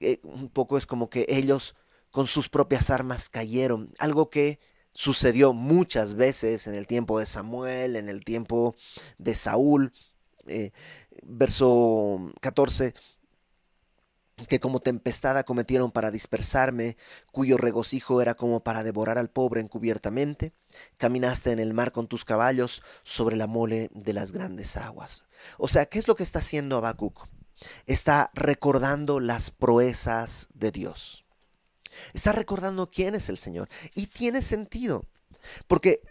Eh, 0.00 0.20
un 0.22 0.48
poco 0.48 0.78
es 0.78 0.86
como 0.86 1.08
que 1.08 1.26
ellos 1.28 1.74
con 2.10 2.26
sus 2.26 2.48
propias 2.48 2.90
armas 2.90 3.28
cayeron, 3.28 3.92
algo 3.98 4.30
que 4.30 4.58
sucedió 4.92 5.52
muchas 5.52 6.14
veces 6.14 6.66
en 6.66 6.74
el 6.74 6.86
tiempo 6.86 7.18
de 7.20 7.26
Samuel, 7.26 7.96
en 7.96 8.08
el 8.08 8.24
tiempo 8.24 8.74
de 9.18 9.34
Saúl. 9.34 9.92
Eh, 10.46 10.72
verso 11.24 12.32
14, 12.40 12.94
que 14.46 14.60
como 14.60 14.80
tempestad 14.80 15.36
acometieron 15.36 15.90
para 15.90 16.10
dispersarme, 16.10 16.96
cuyo 17.32 17.56
regocijo 17.56 18.22
era 18.22 18.34
como 18.34 18.62
para 18.62 18.82
devorar 18.82 19.18
al 19.18 19.30
pobre 19.30 19.60
encubiertamente, 19.60 20.52
caminaste 20.96 21.52
en 21.52 21.58
el 21.58 21.74
mar 21.74 21.92
con 21.92 22.06
tus 22.06 22.24
caballos 22.24 22.82
sobre 23.02 23.36
la 23.36 23.46
mole 23.46 23.90
de 23.92 24.12
las 24.12 24.32
grandes 24.32 24.76
aguas. 24.76 25.24
O 25.58 25.68
sea, 25.68 25.86
¿qué 25.86 25.98
es 25.98 26.08
lo 26.08 26.14
que 26.14 26.22
está 26.22 26.38
haciendo 26.38 26.76
Habacuc? 26.76 27.26
Está 27.86 28.30
recordando 28.34 29.18
las 29.18 29.50
proezas 29.50 30.48
de 30.54 30.70
Dios. 30.70 31.24
Está 32.12 32.32
recordando 32.32 32.90
quién 32.90 33.14
es 33.14 33.28
el 33.28 33.38
Señor. 33.38 33.68
Y 33.94 34.06
tiene 34.06 34.42
sentido. 34.42 35.04
Porque 35.66 36.02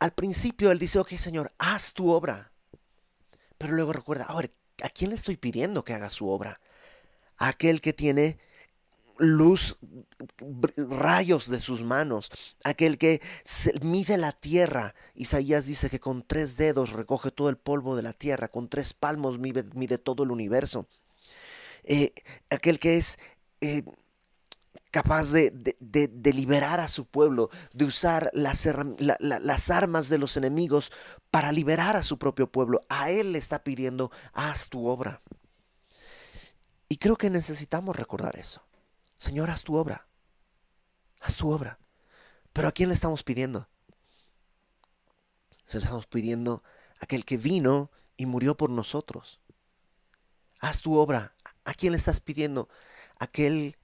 al 0.00 0.12
principio 0.12 0.70
él 0.70 0.78
dice, 0.78 0.98
ok 0.98 1.10
Señor, 1.10 1.52
haz 1.58 1.92
tu 1.92 2.10
obra. 2.10 2.52
Pero 3.58 3.74
luego 3.74 3.92
recuerda, 3.92 4.24
a 4.24 4.36
ver, 4.36 4.52
¿a 4.82 4.88
quién 4.88 5.10
le 5.10 5.16
estoy 5.16 5.36
pidiendo 5.36 5.84
que 5.84 5.94
haga 5.94 6.10
su 6.10 6.28
obra? 6.28 6.60
A 7.38 7.48
aquel 7.48 7.80
que 7.80 7.92
tiene 7.92 8.38
luz, 9.18 9.78
rayos 10.76 11.48
de 11.48 11.60
sus 11.60 11.82
manos, 11.82 12.30
aquel 12.64 12.98
que 12.98 13.20
mide 13.82 14.18
la 14.18 14.32
tierra. 14.32 14.94
Isaías 15.14 15.66
dice 15.66 15.90
que 15.90 16.00
con 16.00 16.22
tres 16.22 16.56
dedos 16.56 16.92
recoge 16.92 17.30
todo 17.30 17.48
el 17.48 17.56
polvo 17.56 17.96
de 17.96 18.02
la 18.02 18.12
tierra, 18.12 18.48
con 18.48 18.68
tres 18.68 18.92
palmos 18.92 19.38
mide, 19.38 19.98
todo 19.98 20.22
el 20.24 20.30
universo. 20.30 20.86
Eh, 21.84 22.12
aquel 22.50 22.78
que 22.78 22.96
es 22.96 23.18
eh, 23.60 23.82
capaz 24.90 25.32
de, 25.32 26.32
liberar 26.34 26.80
a 26.80 26.88
su 26.88 27.06
pueblo, 27.06 27.50
de 27.72 27.84
usar 27.84 28.30
las, 28.32 28.66
las, 28.98 29.70
armas 29.70 30.08
de 30.08 30.18
los 30.18 30.36
enemigos 30.36 30.92
para 31.30 31.52
liberar 31.52 31.96
a 31.96 32.02
su 32.02 32.18
propio 32.18 32.50
pueblo. 32.50 32.80
A 32.88 33.10
Él 33.10 33.32
le 33.32 33.38
está 33.38 33.62
pidiendo, 33.62 34.10
haz 34.32 34.68
tu 34.68 34.86
obra. 34.86 35.22
Y 36.88 36.98
creo 36.98 37.16
que 37.16 37.30
necesitamos 37.30 37.96
recordar 37.96 38.38
eso. 38.38 38.62
Señor, 39.14 39.50
haz 39.50 39.64
tu 39.64 39.76
obra. 39.76 40.06
Haz 41.20 41.36
tu 41.36 41.50
obra. 41.50 41.78
Pero 42.52 42.68
¿a 42.68 42.72
quién 42.72 42.88
le 42.88 42.94
estamos 42.94 43.22
pidiendo? 43.22 43.68
Se 45.64 45.78
le 45.78 45.84
estamos 45.84 46.06
pidiendo 46.06 46.62
a 47.00 47.04
aquel 47.04 47.24
que 47.24 47.36
vino 47.36 47.90
y 48.16 48.26
murió 48.26 48.56
por 48.56 48.70
nosotros. 48.70 49.40
Haz 50.60 50.80
tu 50.80 50.96
obra. 50.96 51.34
¿A 51.64 51.74
quién 51.74 51.92
le 51.92 51.98
estás 51.98 52.20
pidiendo? 52.20 52.68
Aquel 53.18 53.76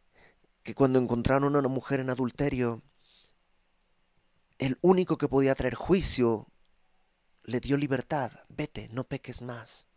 que 0.63 0.75
cuando 0.75 0.99
encontraron 0.99 1.57
a 1.57 1.59
una 1.59 1.69
mujer 1.69 2.01
en 2.01 2.11
adulterio, 2.11 2.83
el 4.59 4.79
único 4.81 5.19
que 5.19 5.29
podía 5.29 5.55
traer 5.55 5.75
juicio 5.75 6.47
le 7.43 7.61
dio 7.61 7.77
libertad. 7.77 8.33
Vete, 8.49 8.89
no 8.93 9.05
peques 9.05 9.43
más. 9.43 9.89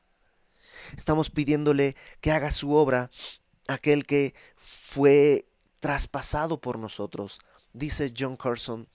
Estamos 0.98 1.30
pidiéndole 1.30 1.96
que 2.20 2.32
haga 2.32 2.52
su 2.52 2.74
obra 2.74 3.10
aquel 3.68 4.06
que 4.06 4.34
fue 4.58 5.48
traspasado 5.80 6.60
por 6.60 6.80
nosotros. 6.80 7.40
Dice 7.74 8.14
John 8.18 8.38
Carson, 8.38 8.88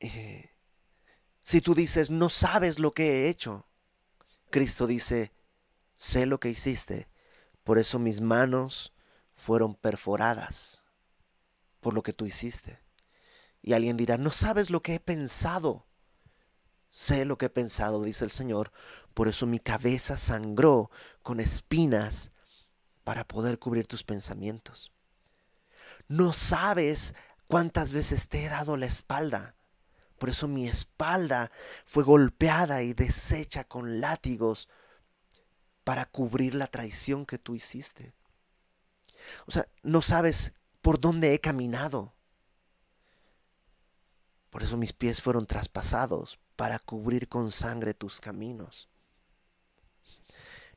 eh, 0.00 0.50
si 1.42 1.60
tú 1.60 1.74
dices, 1.74 2.10
no 2.10 2.28
sabes 2.28 2.78
lo 2.78 2.90
que 2.90 3.04
he 3.04 3.28
hecho, 3.28 3.66
Cristo 4.50 4.86
dice, 4.86 5.32
sé 5.94 6.26
lo 6.26 6.40
que 6.40 6.50
hiciste, 6.50 7.08
por 7.62 7.78
eso 7.78 7.98
mis 7.98 8.20
manos 8.20 8.92
fueron 9.42 9.74
perforadas 9.74 10.84
por 11.80 11.94
lo 11.94 12.04
que 12.04 12.12
tú 12.12 12.26
hiciste. 12.26 12.78
Y 13.60 13.72
alguien 13.72 13.96
dirá, 13.96 14.16
no 14.16 14.30
sabes 14.30 14.70
lo 14.70 14.82
que 14.82 14.94
he 14.94 15.00
pensado. 15.00 15.84
Sé 16.88 17.24
lo 17.24 17.38
que 17.38 17.46
he 17.46 17.50
pensado, 17.50 18.04
dice 18.04 18.24
el 18.24 18.30
Señor, 18.30 18.70
por 19.14 19.26
eso 19.26 19.48
mi 19.48 19.58
cabeza 19.58 20.16
sangró 20.16 20.92
con 21.24 21.40
espinas 21.40 22.30
para 23.02 23.26
poder 23.26 23.58
cubrir 23.58 23.88
tus 23.88 24.04
pensamientos. 24.04 24.92
No 26.06 26.32
sabes 26.32 27.14
cuántas 27.48 27.92
veces 27.92 28.28
te 28.28 28.44
he 28.44 28.48
dado 28.48 28.76
la 28.76 28.86
espalda. 28.86 29.56
Por 30.18 30.28
eso 30.28 30.46
mi 30.46 30.68
espalda 30.68 31.50
fue 31.84 32.04
golpeada 32.04 32.82
y 32.82 32.94
deshecha 32.94 33.64
con 33.64 34.00
látigos 34.00 34.68
para 35.82 36.04
cubrir 36.04 36.54
la 36.54 36.68
traición 36.68 37.26
que 37.26 37.38
tú 37.38 37.56
hiciste. 37.56 38.12
O 39.46 39.50
sea, 39.50 39.66
no 39.82 40.02
sabes 40.02 40.54
por 40.80 41.00
dónde 41.00 41.34
he 41.34 41.40
caminado. 41.40 42.14
Por 44.50 44.62
eso 44.62 44.76
mis 44.76 44.92
pies 44.92 45.22
fueron 45.22 45.46
traspasados 45.46 46.38
para 46.56 46.78
cubrir 46.78 47.28
con 47.28 47.50
sangre 47.52 47.94
tus 47.94 48.20
caminos. 48.20 48.88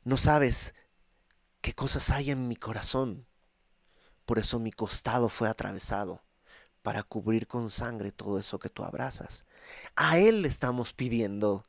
No 0.04 0.18
sabes 0.18 0.74
qué 1.62 1.74
cosas 1.74 2.12
hay 2.12 2.32
en 2.32 2.48
mi 2.48 2.56
corazón. 2.56 3.28
Por 4.26 4.40
eso 4.40 4.60
mi 4.60 4.72
costado 4.72 5.30
fue 5.30 5.50
atravesado 5.50 6.24
para 6.82 7.04
cubrir 7.04 7.48
con 7.48 7.70
sangre 7.70 8.12
todo 8.12 8.40
eso 8.40 8.60
que 8.60 8.70
tú 8.70 8.84
abrazas. 8.84 9.44
A 9.96 10.20
Él 10.20 10.44
le 10.44 10.48
estamos 10.48 10.94
pidiendo, 10.94 11.66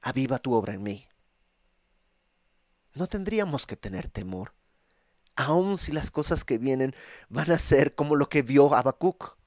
aviva 0.00 0.38
tu 0.38 0.54
obra 0.54 0.74
en 0.74 0.82
mí. 0.82 1.06
No 2.94 3.06
tendríamos 3.06 3.66
que 3.66 3.76
tener 3.76 4.08
temor 4.08 4.57
aun 5.38 5.78
si 5.78 5.92
las 5.92 6.10
cosas 6.10 6.44
que 6.44 6.58
vienen 6.58 6.96
van 7.28 7.52
a 7.52 7.60
ser 7.60 7.94
como 7.94 8.16
lo 8.16 8.28
que 8.28 8.42
vio 8.42 8.74
Habacuc. 8.74 9.38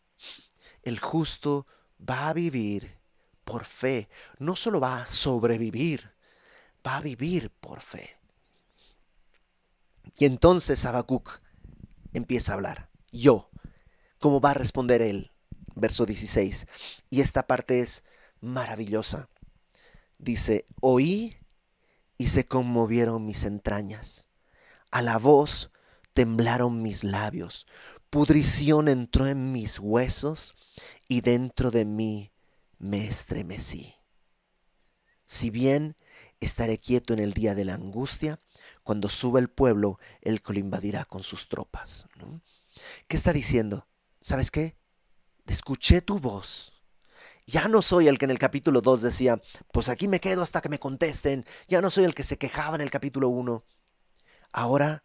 El 0.84 1.00
justo 1.00 1.68
va 2.00 2.30
a 2.30 2.34
vivir 2.34 2.98
por 3.44 3.66
fe, 3.66 4.08
no 4.40 4.56
solo 4.56 4.80
va 4.80 5.02
a 5.02 5.06
sobrevivir, 5.06 6.14
va 6.88 6.98
a 6.98 7.02
vivir 7.02 7.52
por 7.52 7.82
fe. 7.82 8.18
Y 10.18 10.24
entonces 10.24 10.86
Habacuc 10.86 11.42
empieza 12.14 12.54
a 12.54 12.56
hablar. 12.56 12.90
Yo, 13.12 13.50
¿cómo 14.20 14.40
va 14.40 14.52
a 14.52 14.56
responder 14.56 15.02
él? 15.02 15.34
Verso 15.76 16.06
16. 16.06 16.68
Y 17.10 17.20
esta 17.20 17.48
parte 17.48 17.82
es 17.82 18.06
maravillosa. 18.40 19.28
Dice, 20.20 20.66
oí 20.80 21.36
y 22.18 22.28
se 22.28 22.46
conmovieron 22.46 23.26
mis 23.26 23.44
entrañas. 23.44 24.30
A 24.90 25.02
la 25.02 25.18
voz 25.18 25.72
temblaron 26.22 26.84
mis 26.84 27.04
labios, 27.04 27.66
pudrición 28.12 28.88
entró 28.88 29.26
en 29.26 29.52
mis 29.52 29.80
huesos 29.80 30.54
y 31.08 31.22
dentro 31.22 31.72
de 31.72 31.84
mí 31.84 32.32
me 32.78 33.08
estremecí. 33.08 33.96
Si 35.26 35.50
bien 35.50 35.98
estaré 36.40 36.78
quieto 36.78 37.14
en 37.14 37.20
el 37.22 37.34
día 37.34 37.56
de 37.56 37.66
la 37.66 37.74
angustia, 37.74 38.40
cuando 38.84 39.10
suba 39.10 39.40
el 39.40 39.50
pueblo, 39.50 39.98
él 40.22 40.40
lo 40.48 40.60
invadirá 40.60 41.06
con 41.06 41.24
sus 41.24 41.50
tropas. 41.50 42.06
¿Qué 43.08 43.18
está 43.18 43.34
diciendo? 43.34 43.88
¿Sabes 44.22 44.52
qué? 44.52 44.78
Escuché 45.48 46.02
tu 46.02 46.20
voz 46.20 46.72
Ya 47.48 47.68
no 47.68 47.82
soy 47.82 48.08
el 48.08 48.20
que 48.20 48.26
en 48.26 48.32
el 48.32 48.38
capítulo 48.38 48.82
2 48.82 49.02
decía, 49.02 49.42
pues 49.74 49.90
aquí 49.90 50.08
me 50.08 50.20
quedo 50.20 50.44
hasta 50.44 50.62
que 50.62 50.70
me 50.70 50.78
contesten. 50.78 51.48
Ya 51.68 51.82
no 51.82 51.90
soy 51.90 52.04
el 52.04 52.14
que 52.14 52.22
se 52.22 52.38
quejaba 52.38 52.76
en 52.76 52.82
el 52.82 52.92
capítulo 52.92 53.30
1. 53.30 53.66
Ahora, 54.54 55.04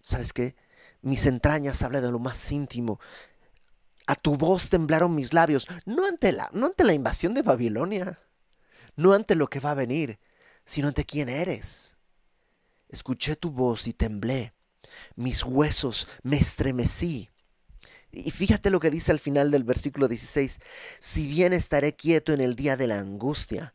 ¿sabes 0.00 0.32
qué? 0.32 0.56
Mis 1.02 1.26
entrañas 1.26 1.82
hablan 1.82 2.02
de 2.02 2.10
lo 2.10 2.18
más 2.18 2.50
íntimo. 2.52 3.00
A 4.06 4.14
tu 4.14 4.36
voz 4.36 4.70
temblaron 4.70 5.14
mis 5.14 5.32
labios, 5.32 5.68
no 5.86 6.06
ante 6.06 6.32
la, 6.32 6.50
no 6.52 6.66
ante 6.66 6.84
la 6.84 6.92
invasión 6.92 7.34
de 7.34 7.42
Babilonia, 7.42 8.20
no 8.96 9.12
ante 9.12 9.34
lo 9.34 9.48
que 9.48 9.60
va 9.60 9.70
a 9.72 9.74
venir, 9.74 10.18
sino 10.64 10.88
ante 10.88 11.04
quién 11.04 11.28
eres. 11.28 11.96
Escuché 12.88 13.36
tu 13.36 13.50
voz 13.50 13.86
y 13.86 13.92
temblé. 13.92 14.52
Mis 15.14 15.44
huesos 15.44 16.08
me 16.22 16.38
estremecí. 16.38 17.30
Y 18.10 18.30
fíjate 18.32 18.70
lo 18.70 18.80
que 18.80 18.90
dice 18.90 19.12
al 19.12 19.20
final 19.20 19.50
del 19.50 19.62
versículo 19.62 20.08
16. 20.08 20.58
Si 20.98 21.28
bien 21.28 21.52
estaré 21.52 21.94
quieto 21.94 22.32
en 22.32 22.40
el 22.40 22.56
día 22.56 22.76
de 22.76 22.88
la 22.88 22.98
angustia, 22.98 23.74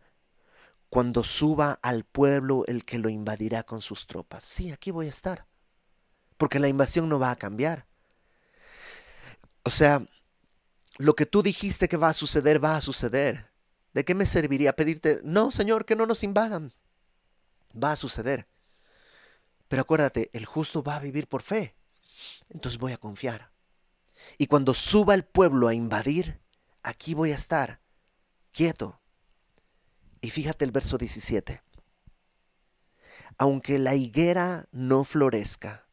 cuando 0.89 1.23
suba 1.23 1.79
al 1.81 2.03
pueblo 2.03 2.65
el 2.67 2.83
que 2.83 2.99
lo 2.99 3.09
invadirá 3.09 3.63
con 3.63 3.81
sus 3.81 4.07
tropas. 4.07 4.43
Sí, 4.43 4.71
aquí 4.71 4.91
voy 4.91 5.07
a 5.07 5.09
estar. 5.09 5.45
Porque 6.37 6.59
la 6.59 6.67
invasión 6.67 7.09
no 7.09 7.19
va 7.19 7.31
a 7.31 7.35
cambiar. 7.35 7.85
O 9.63 9.69
sea, 9.69 10.01
lo 10.97 11.15
que 11.15 11.25
tú 11.25 11.41
dijiste 11.41 11.87
que 11.87 11.97
va 11.97 12.09
a 12.09 12.13
suceder, 12.13 12.63
va 12.63 12.77
a 12.77 12.81
suceder. 12.81 13.51
¿De 13.93 14.03
qué 14.03 14.13
me 14.13 14.25
serviría 14.25 14.75
pedirte, 14.75 15.21
no, 15.23 15.51
Señor, 15.51 15.85
que 15.85 15.95
no 15.95 16.05
nos 16.05 16.23
invadan? 16.23 16.73
Va 17.81 17.93
a 17.93 17.95
suceder. 17.95 18.47
Pero 19.67 19.81
acuérdate, 19.81 20.29
el 20.33 20.45
justo 20.45 20.83
va 20.83 20.97
a 20.97 20.99
vivir 20.99 21.27
por 21.27 21.41
fe. 21.41 21.75
Entonces 22.49 22.79
voy 22.79 22.91
a 22.91 22.97
confiar. 22.97 23.51
Y 24.37 24.47
cuando 24.47 24.73
suba 24.73 25.13
el 25.15 25.23
pueblo 25.23 25.67
a 25.67 25.73
invadir, 25.73 26.41
aquí 26.83 27.13
voy 27.13 27.31
a 27.31 27.35
estar, 27.35 27.81
quieto. 28.51 28.99
Y 30.21 30.29
fíjate 30.29 30.65
el 30.65 30.71
verso 30.71 30.97
17. 30.97 31.61
Aunque 33.37 33.79
la 33.79 33.95
higuera 33.95 34.67
no 34.71 35.03
florezca, 35.03 35.84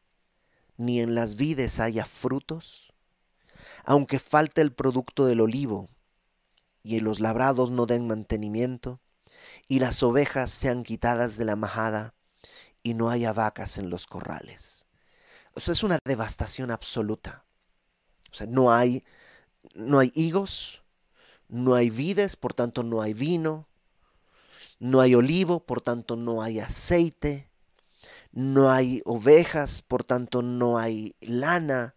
ni 0.77 0.99
en 0.99 1.15
las 1.15 1.35
vides 1.35 1.79
haya 1.79 2.05
frutos, 2.05 2.93
aunque 3.83 4.19
falte 4.19 4.61
el 4.61 4.73
producto 4.73 5.25
del 5.25 5.41
olivo, 5.41 5.89
y 6.83 6.99
los 6.99 7.19
labrados 7.19 7.71
no 7.71 7.85
den 7.85 8.07
mantenimiento, 8.07 8.99
y 9.67 9.79
las 9.79 10.03
ovejas 10.03 10.49
sean 10.49 10.83
quitadas 10.83 11.37
de 11.37 11.45
la 11.45 11.55
majada, 11.55 12.13
y 12.81 12.93
no 12.93 13.09
haya 13.09 13.31
vacas 13.33 13.77
en 13.77 13.89
los 13.89 14.07
corrales. 14.07 14.85
O 15.53 15.59
sea, 15.59 15.71
es 15.71 15.83
una 15.83 15.99
devastación 16.03 16.71
absoluta. 16.71 17.45
O 18.31 18.35
sea, 18.35 18.47
no 18.47 18.73
hay, 18.73 19.03
no 19.75 19.99
hay 19.99 20.11
higos, 20.15 20.83
no 21.47 21.75
hay 21.75 21.89
vides, 21.89 22.35
por 22.35 22.53
tanto 22.53 22.83
no 22.83 23.01
hay 23.01 23.13
vino, 23.13 23.67
no 24.79 24.99
hay 24.99 25.15
olivo, 25.15 25.65
por 25.65 25.81
tanto 25.81 26.15
no 26.15 26.41
hay 26.41 26.59
aceite, 26.59 27.49
no 28.33 28.71
hay 28.71 29.01
ovejas, 29.05 29.83
por 29.83 30.03
tanto 30.03 30.41
no 30.41 30.79
hay 30.79 31.15
lana, 31.21 31.95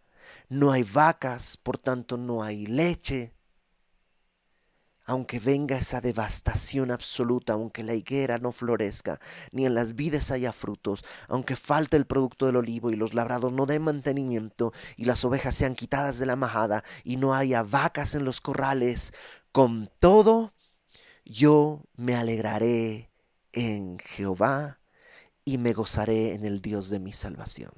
no 0.51 0.71
hay 0.71 0.83
vacas, 0.83 1.57
por 1.57 1.79
tanto 1.79 2.19
no 2.19 2.43
hay 2.43 2.67
leche. 2.67 3.33
Aunque 5.07 5.41
venga 5.41 5.79
esa 5.79 6.01
devastación 6.01 6.91
absoluta, 6.91 7.55
aunque 7.55 7.83
la 7.83 7.95
higuera 7.95 8.39
no 8.39 8.53
florezca, 8.53 9.19
ni 9.51 9.65
en 9.65 9.75
las 9.75 9.95
vides 9.95 10.31
haya 10.31 10.53
frutos, 10.53 11.05
aunque 11.29 11.57
falte 11.57 11.97
el 11.97 12.07
producto 12.07 12.45
del 12.45 12.57
olivo 12.57 12.91
y 12.91 12.97
los 12.97 13.15
labrados 13.15 13.53
no 13.53 13.65
den 13.65 13.83
mantenimiento 13.83 14.73
y 14.97 15.05
las 15.05 15.25
ovejas 15.25 15.55
sean 15.55 15.75
quitadas 15.75 16.19
de 16.19 16.27
la 16.27 16.37
majada 16.37 16.85
y 17.03 17.17
no 17.17 17.35
haya 17.35 17.63
vacas 17.63 18.15
en 18.15 18.25
los 18.25 18.41
corrales, 18.41 19.15
con 19.53 19.91
todo 20.01 20.53
yo 21.25 21.83
me 21.95 22.15
alegraré 22.15 23.11
en 23.53 23.99
Jehová 24.01 24.81
y 25.47 25.57
me 25.57 25.73
gozaré 25.73 26.35
en 26.35 26.45
el 26.45 26.61
Dios 26.61 26.91
de 26.91 27.01
mi 27.01 27.15
salvación. 27.15 27.73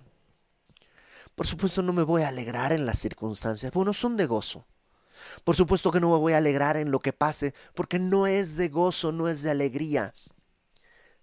Por 1.36 1.46
supuesto 1.46 1.82
no 1.82 1.92
me 1.92 2.02
voy 2.02 2.22
a 2.22 2.28
alegrar 2.28 2.72
en 2.72 2.84
las 2.84 2.98
circunstancias, 2.98 3.70
bueno, 3.72 3.92
son 3.92 4.16
de 4.16 4.26
gozo 4.26 4.66
por 5.44 5.56
supuesto 5.56 5.90
que 5.90 6.00
no 6.00 6.10
me 6.10 6.18
voy 6.18 6.32
a 6.32 6.38
alegrar 6.38 6.76
en 6.76 6.90
lo 6.90 7.00
que 7.00 7.12
pase, 7.12 7.54
porque 7.74 7.98
no 7.98 8.26
es 8.26 8.56
de 8.56 8.68
gozo, 8.68 9.12
no 9.12 9.28
es 9.28 9.42
de 9.42 9.50
alegría, 9.50 10.14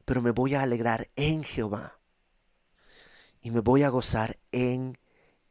pero 0.06 0.22
me 0.22 0.32
voy 0.32 0.56
a 0.56 0.62
alegrar 0.62 1.10
en 1.16 1.44
Jehová. 1.44 2.00
Y 3.42 3.52
me 3.52 3.60
voy 3.60 3.84
a 3.84 3.90
gozar 3.90 4.40
en 4.52 4.98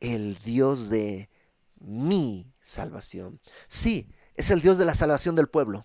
el 0.00 0.36
Dios 0.38 0.88
de 0.88 1.30
mi 1.78 2.52
salvación. 2.60 3.40
Sí, 3.68 4.10
es 4.34 4.50
el 4.50 4.60
Dios 4.60 4.78
de 4.78 4.84
la 4.84 4.94
salvación 4.94 5.34
del 5.34 5.48
pueblo, 5.48 5.84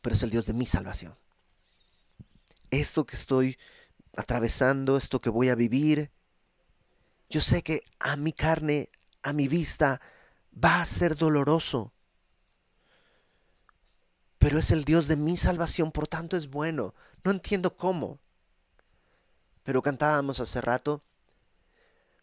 pero 0.00 0.14
es 0.14 0.22
el 0.22 0.30
Dios 0.30 0.46
de 0.46 0.52
mi 0.52 0.66
salvación. 0.66 1.16
Esto 2.70 3.06
que 3.06 3.16
estoy 3.16 3.58
atravesando, 4.16 4.96
esto 4.96 5.20
que 5.20 5.30
voy 5.30 5.48
a 5.48 5.54
vivir, 5.54 6.10
yo 7.30 7.40
sé 7.40 7.62
que 7.62 7.82
a 7.98 8.16
mi 8.16 8.32
carne, 8.32 8.90
a 9.22 9.32
mi 9.32 9.48
vista, 9.48 10.00
va 10.52 10.80
a 10.80 10.84
ser 10.84 11.16
doloroso. 11.16 11.92
Pero 14.38 14.58
es 14.58 14.70
el 14.70 14.84
Dios 14.84 15.08
de 15.08 15.16
mi 15.16 15.36
salvación, 15.36 15.92
por 15.92 16.08
tanto 16.08 16.36
es 16.36 16.48
bueno. 16.48 16.94
No 17.24 17.30
entiendo 17.30 17.76
cómo. 17.76 18.18
Pero 19.62 19.82
cantábamos 19.82 20.40
hace 20.40 20.60
rato, 20.60 21.02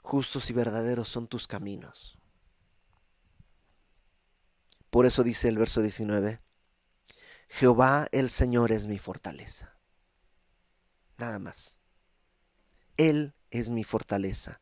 justos 0.02 0.50
y 0.50 0.54
verdaderos 0.54 1.10
son 1.10 1.28
tus 1.28 1.48
caminos. 1.48 2.18
Por 4.90 5.06
eso 5.06 5.24
dice 5.24 5.50
el 5.50 5.58
verso 5.58 5.82
19, 5.82 6.40
Jehová 7.50 8.08
el 8.12 8.30
Señor 8.30 8.72
es 8.72 8.88
mi 8.88 8.98
fortaleza. 8.98 9.75
Nada 11.18 11.40
más. 11.40 11.78
Él 12.98 13.34
es 13.52 13.70
mi 13.70 13.84
fortaleza, 13.84 14.62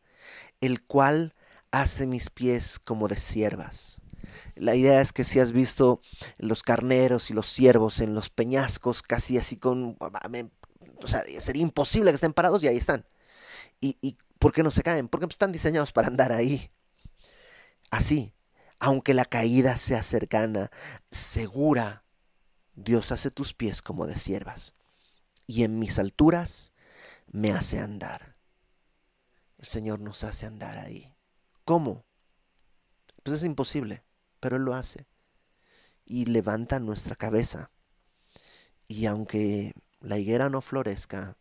el 0.62 0.84
cual 0.84 1.36
hace 1.72 2.06
mis 2.06 2.30
pies 2.30 2.80
como 2.80 3.08
de 3.08 3.18
siervas. 3.18 4.00
La 4.56 4.76
idea 4.76 5.02
es 5.02 5.14
que 5.14 5.24
si 5.24 5.40
has 5.40 5.52
visto 5.52 6.02
los 6.38 6.64
carneros 6.64 7.30
y 7.30 7.34
los 7.34 7.48
ciervos 7.48 8.00
en 8.00 8.14
los 8.14 8.30
peñascos, 8.30 9.02
casi 9.02 9.38
así 9.38 9.58
con... 9.58 9.98
O 10.00 11.08
sea, 11.08 11.24
sería 11.40 11.64
imposible 11.64 12.12
que 12.12 12.16
estén 12.16 12.34
parados 12.34 12.64
y 12.64 12.68
ahí 12.68 12.78
están. 12.78 13.06
¿Y, 13.80 13.98
y 14.02 14.18
por 14.40 14.54
qué 14.54 14.64
no 14.64 14.72
se 14.72 14.84
caen? 14.84 15.08
Porque 15.10 15.26
están 15.26 15.52
diseñados 15.52 15.92
para 15.92 16.08
andar 16.08 16.32
ahí. 16.32 16.72
Así, 17.92 18.34
aunque 18.80 19.14
la 19.14 19.26
caída 19.26 19.78
sea 19.78 20.02
cercana, 20.02 20.72
segura, 21.12 22.04
Dios 22.76 23.12
hace 23.12 23.32
tus 23.32 23.54
pies 23.54 23.82
como 23.82 24.08
de 24.08 24.16
siervas. 24.16 24.74
Y 25.46 25.64
en 25.64 25.80
mis 25.80 26.00
alturas 26.00 26.74
me 27.28 27.52
hace 27.52 27.80
andar. 27.80 28.36
El 29.58 29.66
Señor 29.66 30.00
nos 30.00 30.24
hace 30.24 30.46
andar 30.46 30.78
ahí. 30.78 31.14
¿Cómo? 31.66 32.06
Pues 33.24 33.38
es 33.38 33.44
imposible, 33.44 34.04
pero 34.40 34.58
Él 34.58 34.64
lo 34.64 34.74
hace. 34.74 35.08
Y 36.06 36.26
levanta 36.26 36.80
nuestra 36.80 37.16
cabeza. 37.16 37.72
Y 38.88 39.06
aunque 39.06 39.74
la 40.02 40.18
higuera 40.18 40.50
no 40.50 40.62
florezca, 40.62 41.38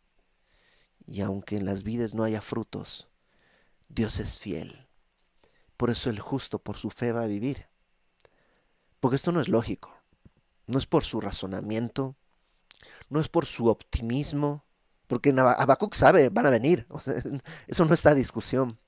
y 1.07 1.21
aunque 1.21 1.57
en 1.57 1.67
las 1.67 1.83
vides 1.83 2.15
no 2.15 2.23
haya 2.23 2.41
frutos, 2.41 3.09
Dios 3.89 4.21
es 4.21 4.39
fiel. 4.39 4.89
Por 5.77 5.91
eso 5.91 6.11
el 6.11 6.21
justo 6.21 6.61
por 6.61 6.77
su 6.77 6.91
fe 6.91 7.13
va 7.13 7.23
a 7.23 7.27
vivir. 7.27 7.67
Porque 9.01 9.17
esto 9.17 9.33
no 9.33 9.41
es 9.41 9.49
lógico. 9.49 9.93
No 10.67 10.79
es 10.79 10.87
por 10.87 11.03
su 11.03 11.21
razonamiento, 11.21 12.17
no 13.09 13.21
es 13.21 13.29
por 13.29 13.47
su 13.47 13.69
optimismo, 13.69 14.65
porque 15.07 15.31
Habacuc 15.31 15.95
sabe, 15.95 16.29
van 16.29 16.47
a 16.47 16.51
venir. 16.51 16.87
eso 17.67 17.85
no 17.85 17.95
está 17.95 18.15
discusión. 18.15 18.79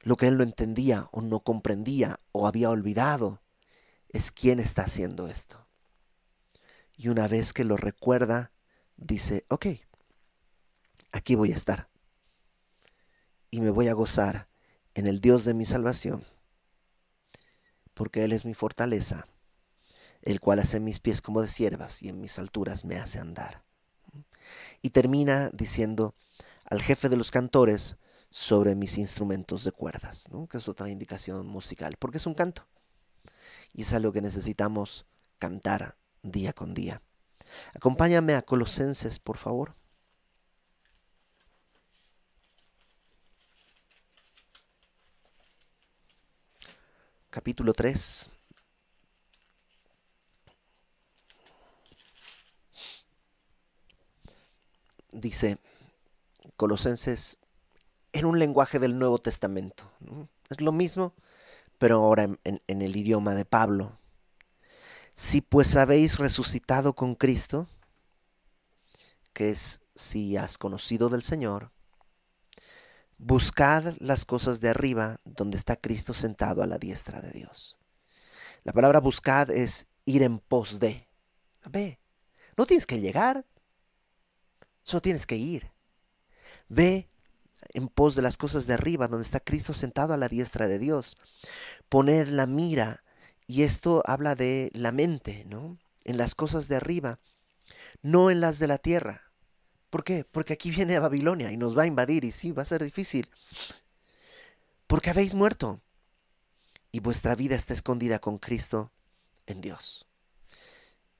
Lo 0.00 0.16
que 0.16 0.26
él 0.26 0.38
no 0.38 0.42
entendía 0.42 1.08
o 1.12 1.20
no 1.20 1.40
comprendía 1.40 2.20
o 2.32 2.46
había 2.46 2.70
olvidado 2.70 3.42
es 4.08 4.32
quién 4.32 4.58
está 4.58 4.82
haciendo 4.82 5.28
esto. 5.28 5.66
Y 6.96 7.08
una 7.08 7.28
vez 7.28 7.52
que 7.52 7.64
lo 7.64 7.76
recuerda, 7.76 8.50
dice, 8.96 9.44
ok, 9.48 9.66
aquí 11.12 11.34
voy 11.34 11.52
a 11.52 11.56
estar. 11.56 11.88
Y 13.50 13.60
me 13.60 13.70
voy 13.70 13.88
a 13.88 13.94
gozar 13.94 14.48
en 14.94 15.06
el 15.06 15.20
Dios 15.20 15.44
de 15.44 15.54
mi 15.54 15.64
salvación, 15.64 16.24
porque 17.94 18.24
Él 18.24 18.32
es 18.32 18.44
mi 18.44 18.54
fortaleza, 18.54 19.26
el 20.22 20.40
cual 20.40 20.58
hace 20.58 20.80
mis 20.80 20.98
pies 20.98 21.22
como 21.22 21.42
de 21.42 21.48
siervas 21.48 22.02
y 22.02 22.08
en 22.08 22.20
mis 22.20 22.38
alturas 22.38 22.84
me 22.84 22.98
hace 22.98 23.18
andar. 23.18 23.62
Y 24.82 24.90
termina 24.90 25.50
diciendo, 25.50 26.14
al 26.64 26.82
jefe 26.82 27.08
de 27.08 27.16
los 27.16 27.30
cantores, 27.30 27.96
sobre 28.30 28.74
mis 28.74 28.98
instrumentos 28.98 29.64
de 29.64 29.72
cuerdas, 29.72 30.28
que 30.50 30.58
es 30.58 30.68
otra 30.68 30.90
indicación 30.90 31.46
musical, 31.46 31.96
porque 31.98 32.18
es 32.18 32.26
un 32.26 32.34
canto. 32.34 32.66
Y 33.72 33.82
es 33.82 33.92
algo 33.92 34.12
que 34.12 34.20
necesitamos 34.20 35.06
cantar 35.38 35.96
día 36.22 36.52
con 36.52 36.74
día. 36.74 37.02
Acompáñame 37.74 38.34
a 38.34 38.42
Colosenses, 38.42 39.18
por 39.18 39.38
favor. 39.38 39.74
Capítulo 47.30 47.72
3, 47.72 48.30
dice 55.20 55.58
Colosenses 56.56 57.38
en 58.12 58.24
un 58.24 58.38
lenguaje 58.38 58.78
del 58.78 58.98
Nuevo 58.98 59.18
Testamento. 59.18 59.90
Es 60.48 60.60
lo 60.60 60.72
mismo, 60.72 61.14
pero 61.78 61.96
ahora 61.96 62.24
en, 62.24 62.60
en 62.66 62.82
el 62.82 62.96
idioma 62.96 63.34
de 63.34 63.44
Pablo. 63.44 63.98
Si 65.14 65.40
pues 65.40 65.76
habéis 65.76 66.18
resucitado 66.18 66.94
con 66.94 67.14
Cristo, 67.14 67.68
que 69.32 69.50
es 69.50 69.80
si 69.94 70.36
has 70.36 70.58
conocido 70.58 71.08
del 71.08 71.22
Señor, 71.22 71.70
buscad 73.18 73.94
las 73.98 74.24
cosas 74.24 74.60
de 74.60 74.68
arriba 74.68 75.20
donde 75.24 75.56
está 75.56 75.76
Cristo 75.76 76.14
sentado 76.14 76.62
a 76.62 76.66
la 76.66 76.78
diestra 76.78 77.20
de 77.20 77.32
Dios. 77.32 77.76
La 78.64 78.72
palabra 78.72 79.00
buscad 79.00 79.50
es 79.50 79.88
ir 80.04 80.22
en 80.22 80.38
pos 80.38 80.78
de. 80.78 81.06
Ve, 81.64 81.98
no 82.56 82.66
tienes 82.66 82.86
que 82.86 83.00
llegar, 83.00 83.44
solo 84.88 85.02
tienes 85.02 85.26
que 85.26 85.36
ir. 85.36 85.70
Ve 86.68 87.08
en 87.74 87.88
pos 87.88 88.14
de 88.14 88.22
las 88.22 88.36
cosas 88.36 88.66
de 88.66 88.74
arriba 88.74 89.08
donde 89.08 89.24
está 89.24 89.40
Cristo 89.40 89.74
sentado 89.74 90.14
a 90.14 90.16
la 90.16 90.28
diestra 90.28 90.66
de 90.66 90.78
Dios. 90.78 91.16
Poned 91.88 92.28
la 92.28 92.46
mira, 92.46 93.04
y 93.46 93.62
esto 93.62 94.02
habla 94.06 94.34
de 94.34 94.70
la 94.74 94.92
mente, 94.92 95.44
¿no? 95.46 95.78
En 96.04 96.16
las 96.16 96.34
cosas 96.34 96.68
de 96.68 96.76
arriba, 96.76 97.18
no 98.02 98.30
en 98.30 98.40
las 98.40 98.58
de 98.58 98.66
la 98.66 98.78
tierra 98.78 99.28
¿Por 99.90 100.04
qué? 100.04 100.24
Porque 100.24 100.52
aquí 100.52 100.70
viene 100.74 100.98
Babilonia 100.98 101.50
y 101.52 101.56
nos 101.56 101.76
va 101.76 101.82
a 101.82 101.86
invadir 101.86 102.24
y 102.24 102.32
sí, 102.32 102.52
va 102.52 102.62
a 102.62 102.66
ser 102.66 102.82
difícil. 102.82 103.30
Porque 104.86 105.10
habéis 105.10 105.34
muerto 105.34 105.80
y 106.92 107.00
vuestra 107.00 107.34
vida 107.34 107.54
está 107.54 107.74
escondida 107.74 108.18
con 108.18 108.38
Cristo 108.38 108.92
en 109.46 109.60
Dios. 109.60 110.06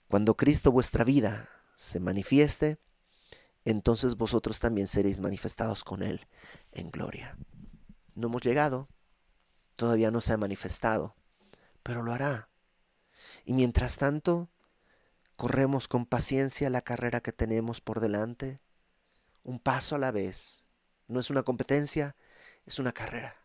Cuando 0.09 0.37
Cristo 0.37 0.73
vuestra 0.73 1.05
vida 1.05 1.51
se 1.77 2.01
manifieste, 2.01 2.79
entonces 3.71 4.17
vosotros 4.17 4.61
también 4.61 4.89
seréis 4.89 5.21
manifestados 5.21 5.85
con 5.85 6.03
Él 6.03 6.27
en 6.73 6.91
gloria. 6.91 7.37
No 8.15 8.29
hemos 8.29 8.43
llegado, 8.43 8.89
todavía 9.77 10.11
no 10.11 10.21
se 10.21 10.33
ha 10.33 10.37
manifestado, 10.37 11.15
pero 11.83 12.03
lo 12.03 12.13
hará. 12.13 12.49
Y 13.45 13.53
mientras 13.53 13.99
tanto, 13.99 14.51
Corremos 15.39 15.87
con 15.87 16.05
paciencia 16.05 16.69
la 16.69 16.83
carrera 16.83 17.21
que 17.21 17.31
tenemos 17.31 17.81
por 17.81 18.01
delante, 18.01 18.61
un 19.45 19.61
paso 19.61 19.95
a 19.95 19.99
la 20.01 20.11
vez. 20.11 20.65
No 21.07 21.21
es 21.21 21.31
una 21.31 21.45
competencia, 21.45 22.17
es 22.67 22.81
una 22.81 22.91
carrera. 22.91 23.37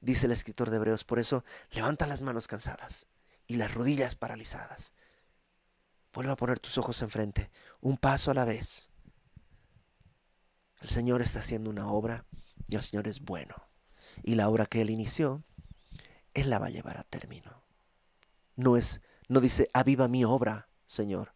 Dice 0.00 0.24
el 0.24 0.32
escritor 0.32 0.70
de 0.70 0.76
Hebreos, 0.76 1.04
por 1.04 1.18
eso 1.18 1.44
levanta 1.70 2.06
las 2.06 2.22
manos 2.22 2.46
cansadas 2.48 3.08
y 3.46 3.56
las 3.56 3.74
rodillas 3.74 4.14
paralizadas. 4.14 4.94
Vuelve 6.14 6.32
a 6.32 6.36
poner 6.36 6.60
tus 6.60 6.78
ojos 6.78 7.02
enfrente, 7.02 7.50
un 7.82 7.98
paso 7.98 8.30
a 8.30 8.34
la 8.34 8.46
vez. 8.46 8.88
El 10.86 10.92
Señor 10.92 11.20
está 11.20 11.40
haciendo 11.40 11.68
una 11.68 11.90
obra 11.90 12.26
y 12.68 12.76
el 12.76 12.82
Señor 12.82 13.08
es 13.08 13.20
bueno. 13.20 13.56
Y 14.22 14.36
la 14.36 14.48
obra 14.48 14.66
que 14.66 14.80
Él 14.80 14.90
inició, 14.90 15.42
Él 16.32 16.48
la 16.48 16.60
va 16.60 16.66
a 16.66 16.70
llevar 16.70 16.96
a 16.96 17.02
término. 17.02 17.60
No 18.54 18.76
es, 18.76 19.00
no 19.26 19.40
dice, 19.40 19.68
aviva 19.74 20.06
mi 20.06 20.24
obra, 20.24 20.68
Señor. 20.86 21.34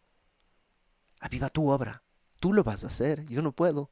Aviva 1.19 1.49
tu 1.49 1.69
obra. 1.69 2.01
Tú 2.39 2.53
lo 2.53 2.63
vas 2.63 2.85
a 2.85 2.87
hacer. 2.87 3.25
Yo 3.25 3.41
no 3.41 3.51
puedo. 3.51 3.91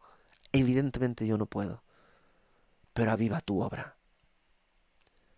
Evidentemente 0.54 1.28
yo 1.28 1.38
no 1.38 1.46
puedo. 1.46 1.84
Pero 2.94 3.12
aviva 3.12 3.42
tu 3.42 3.62
obra. 3.62 3.98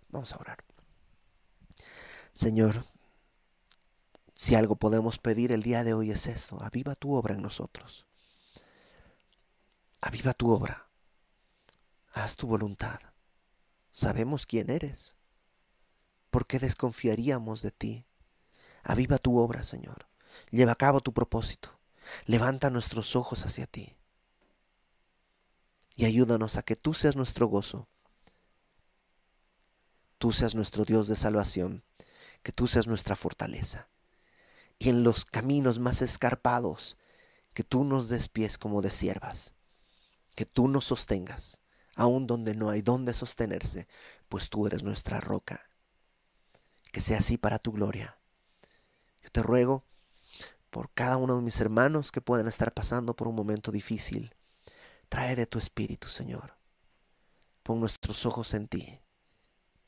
Vamos 0.10 0.34
a 0.34 0.38
orar. 0.38 0.64
Señor, 2.34 2.86
si 4.36 4.54
algo 4.54 4.76
podemos 4.76 5.18
pedir 5.18 5.52
el 5.52 5.64
día 5.64 5.84
de 5.84 5.96
hoy 5.96 6.12
es 6.12 6.28
eso. 6.28 6.62
Aviva 6.62 6.94
tu 6.94 7.16
obra 7.16 7.34
en 7.34 7.42
nosotros. 7.42 8.06
Aviva 10.02 10.34
tu 10.34 10.52
obra. 10.52 10.90
Haz 12.12 12.36
tu 12.36 12.48
voluntad. 12.48 13.00
Sabemos 13.92 14.48
quién 14.48 14.72
eres. 14.72 15.16
¿Por 16.32 16.48
qué 16.48 16.58
desconfiaríamos 16.58 17.62
de 17.62 17.72
ti? 17.72 18.06
Aviva 18.84 19.20
tu 19.20 19.38
obra, 19.38 19.62
Señor. 19.64 20.08
Lleva 20.50 20.72
a 20.72 20.76
cabo 20.76 21.02
tu 21.02 21.14
propósito. 21.14 21.80
Levanta 22.26 22.72
nuestros 22.72 23.16
ojos 23.16 23.46
hacia 23.46 23.68
ti. 23.68 23.96
Y 25.96 26.06
ayúdanos 26.06 26.58
a 26.58 26.64
que 26.64 26.76
tú 26.76 26.96
seas 26.96 27.16
nuestro 27.16 27.46
gozo. 27.48 27.88
Tú 30.18 30.32
seas 30.32 30.56
nuestro 30.56 30.84
Dios 30.84 31.08
de 31.08 31.16
salvación. 31.16 31.84
Que 32.42 32.52
tú 32.52 32.66
seas 32.66 32.88
nuestra 32.88 33.16
fortaleza. 33.16 33.88
Y 34.80 34.90
en 34.90 35.04
los 35.04 35.26
caminos 35.26 35.78
más 35.78 36.02
escarpados, 36.02 36.98
que 37.54 37.64
tú 37.64 37.84
nos 37.84 38.10
des 38.10 38.30
pies 38.30 38.58
como 38.58 38.82
de 38.82 38.90
siervas. 38.90 39.54
Que 40.36 40.46
tú 40.46 40.68
nos 40.68 40.86
sostengas, 40.86 41.62
aun 41.96 42.28
donde 42.28 42.56
no 42.56 42.70
hay 42.70 42.82
donde 42.82 43.14
sostenerse, 43.14 43.88
pues 44.30 44.50
tú 44.50 44.68
eres 44.68 44.84
nuestra 44.84 45.20
roca. 45.20 45.70
Que 46.92 47.02
sea 47.02 47.20
así 47.20 47.38
para 47.38 47.60
tu 47.60 47.72
gloria. 47.72 48.18
Yo 49.22 49.30
te 49.30 49.44
ruego 49.44 49.86
por 50.70 50.92
cada 50.94 51.18
uno 51.18 51.36
de 51.36 51.42
mis 51.42 51.60
hermanos 51.60 52.12
que 52.12 52.22
puedan 52.22 52.48
estar 52.48 52.74
pasando 52.74 53.16
por 53.16 53.28
un 53.28 53.36
momento 53.36 53.72
difícil. 53.72 54.36
Trae 55.10 55.36
de 55.36 55.46
tu 55.46 55.60
espíritu, 55.60 56.08
Señor. 56.08 56.58
Pon 57.64 57.80
nuestros 57.80 58.26
ojos 58.26 58.54
en 58.54 58.68
ti 58.68 59.02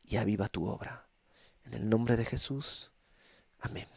y 0.03 0.17
aviva 0.17 0.49
tu 0.49 0.67
obra. 0.67 1.08
En 1.63 1.73
el 1.73 1.89
nombre 1.89 2.17
de 2.17 2.25
Jesús. 2.25 2.91
Amén. 3.60 3.88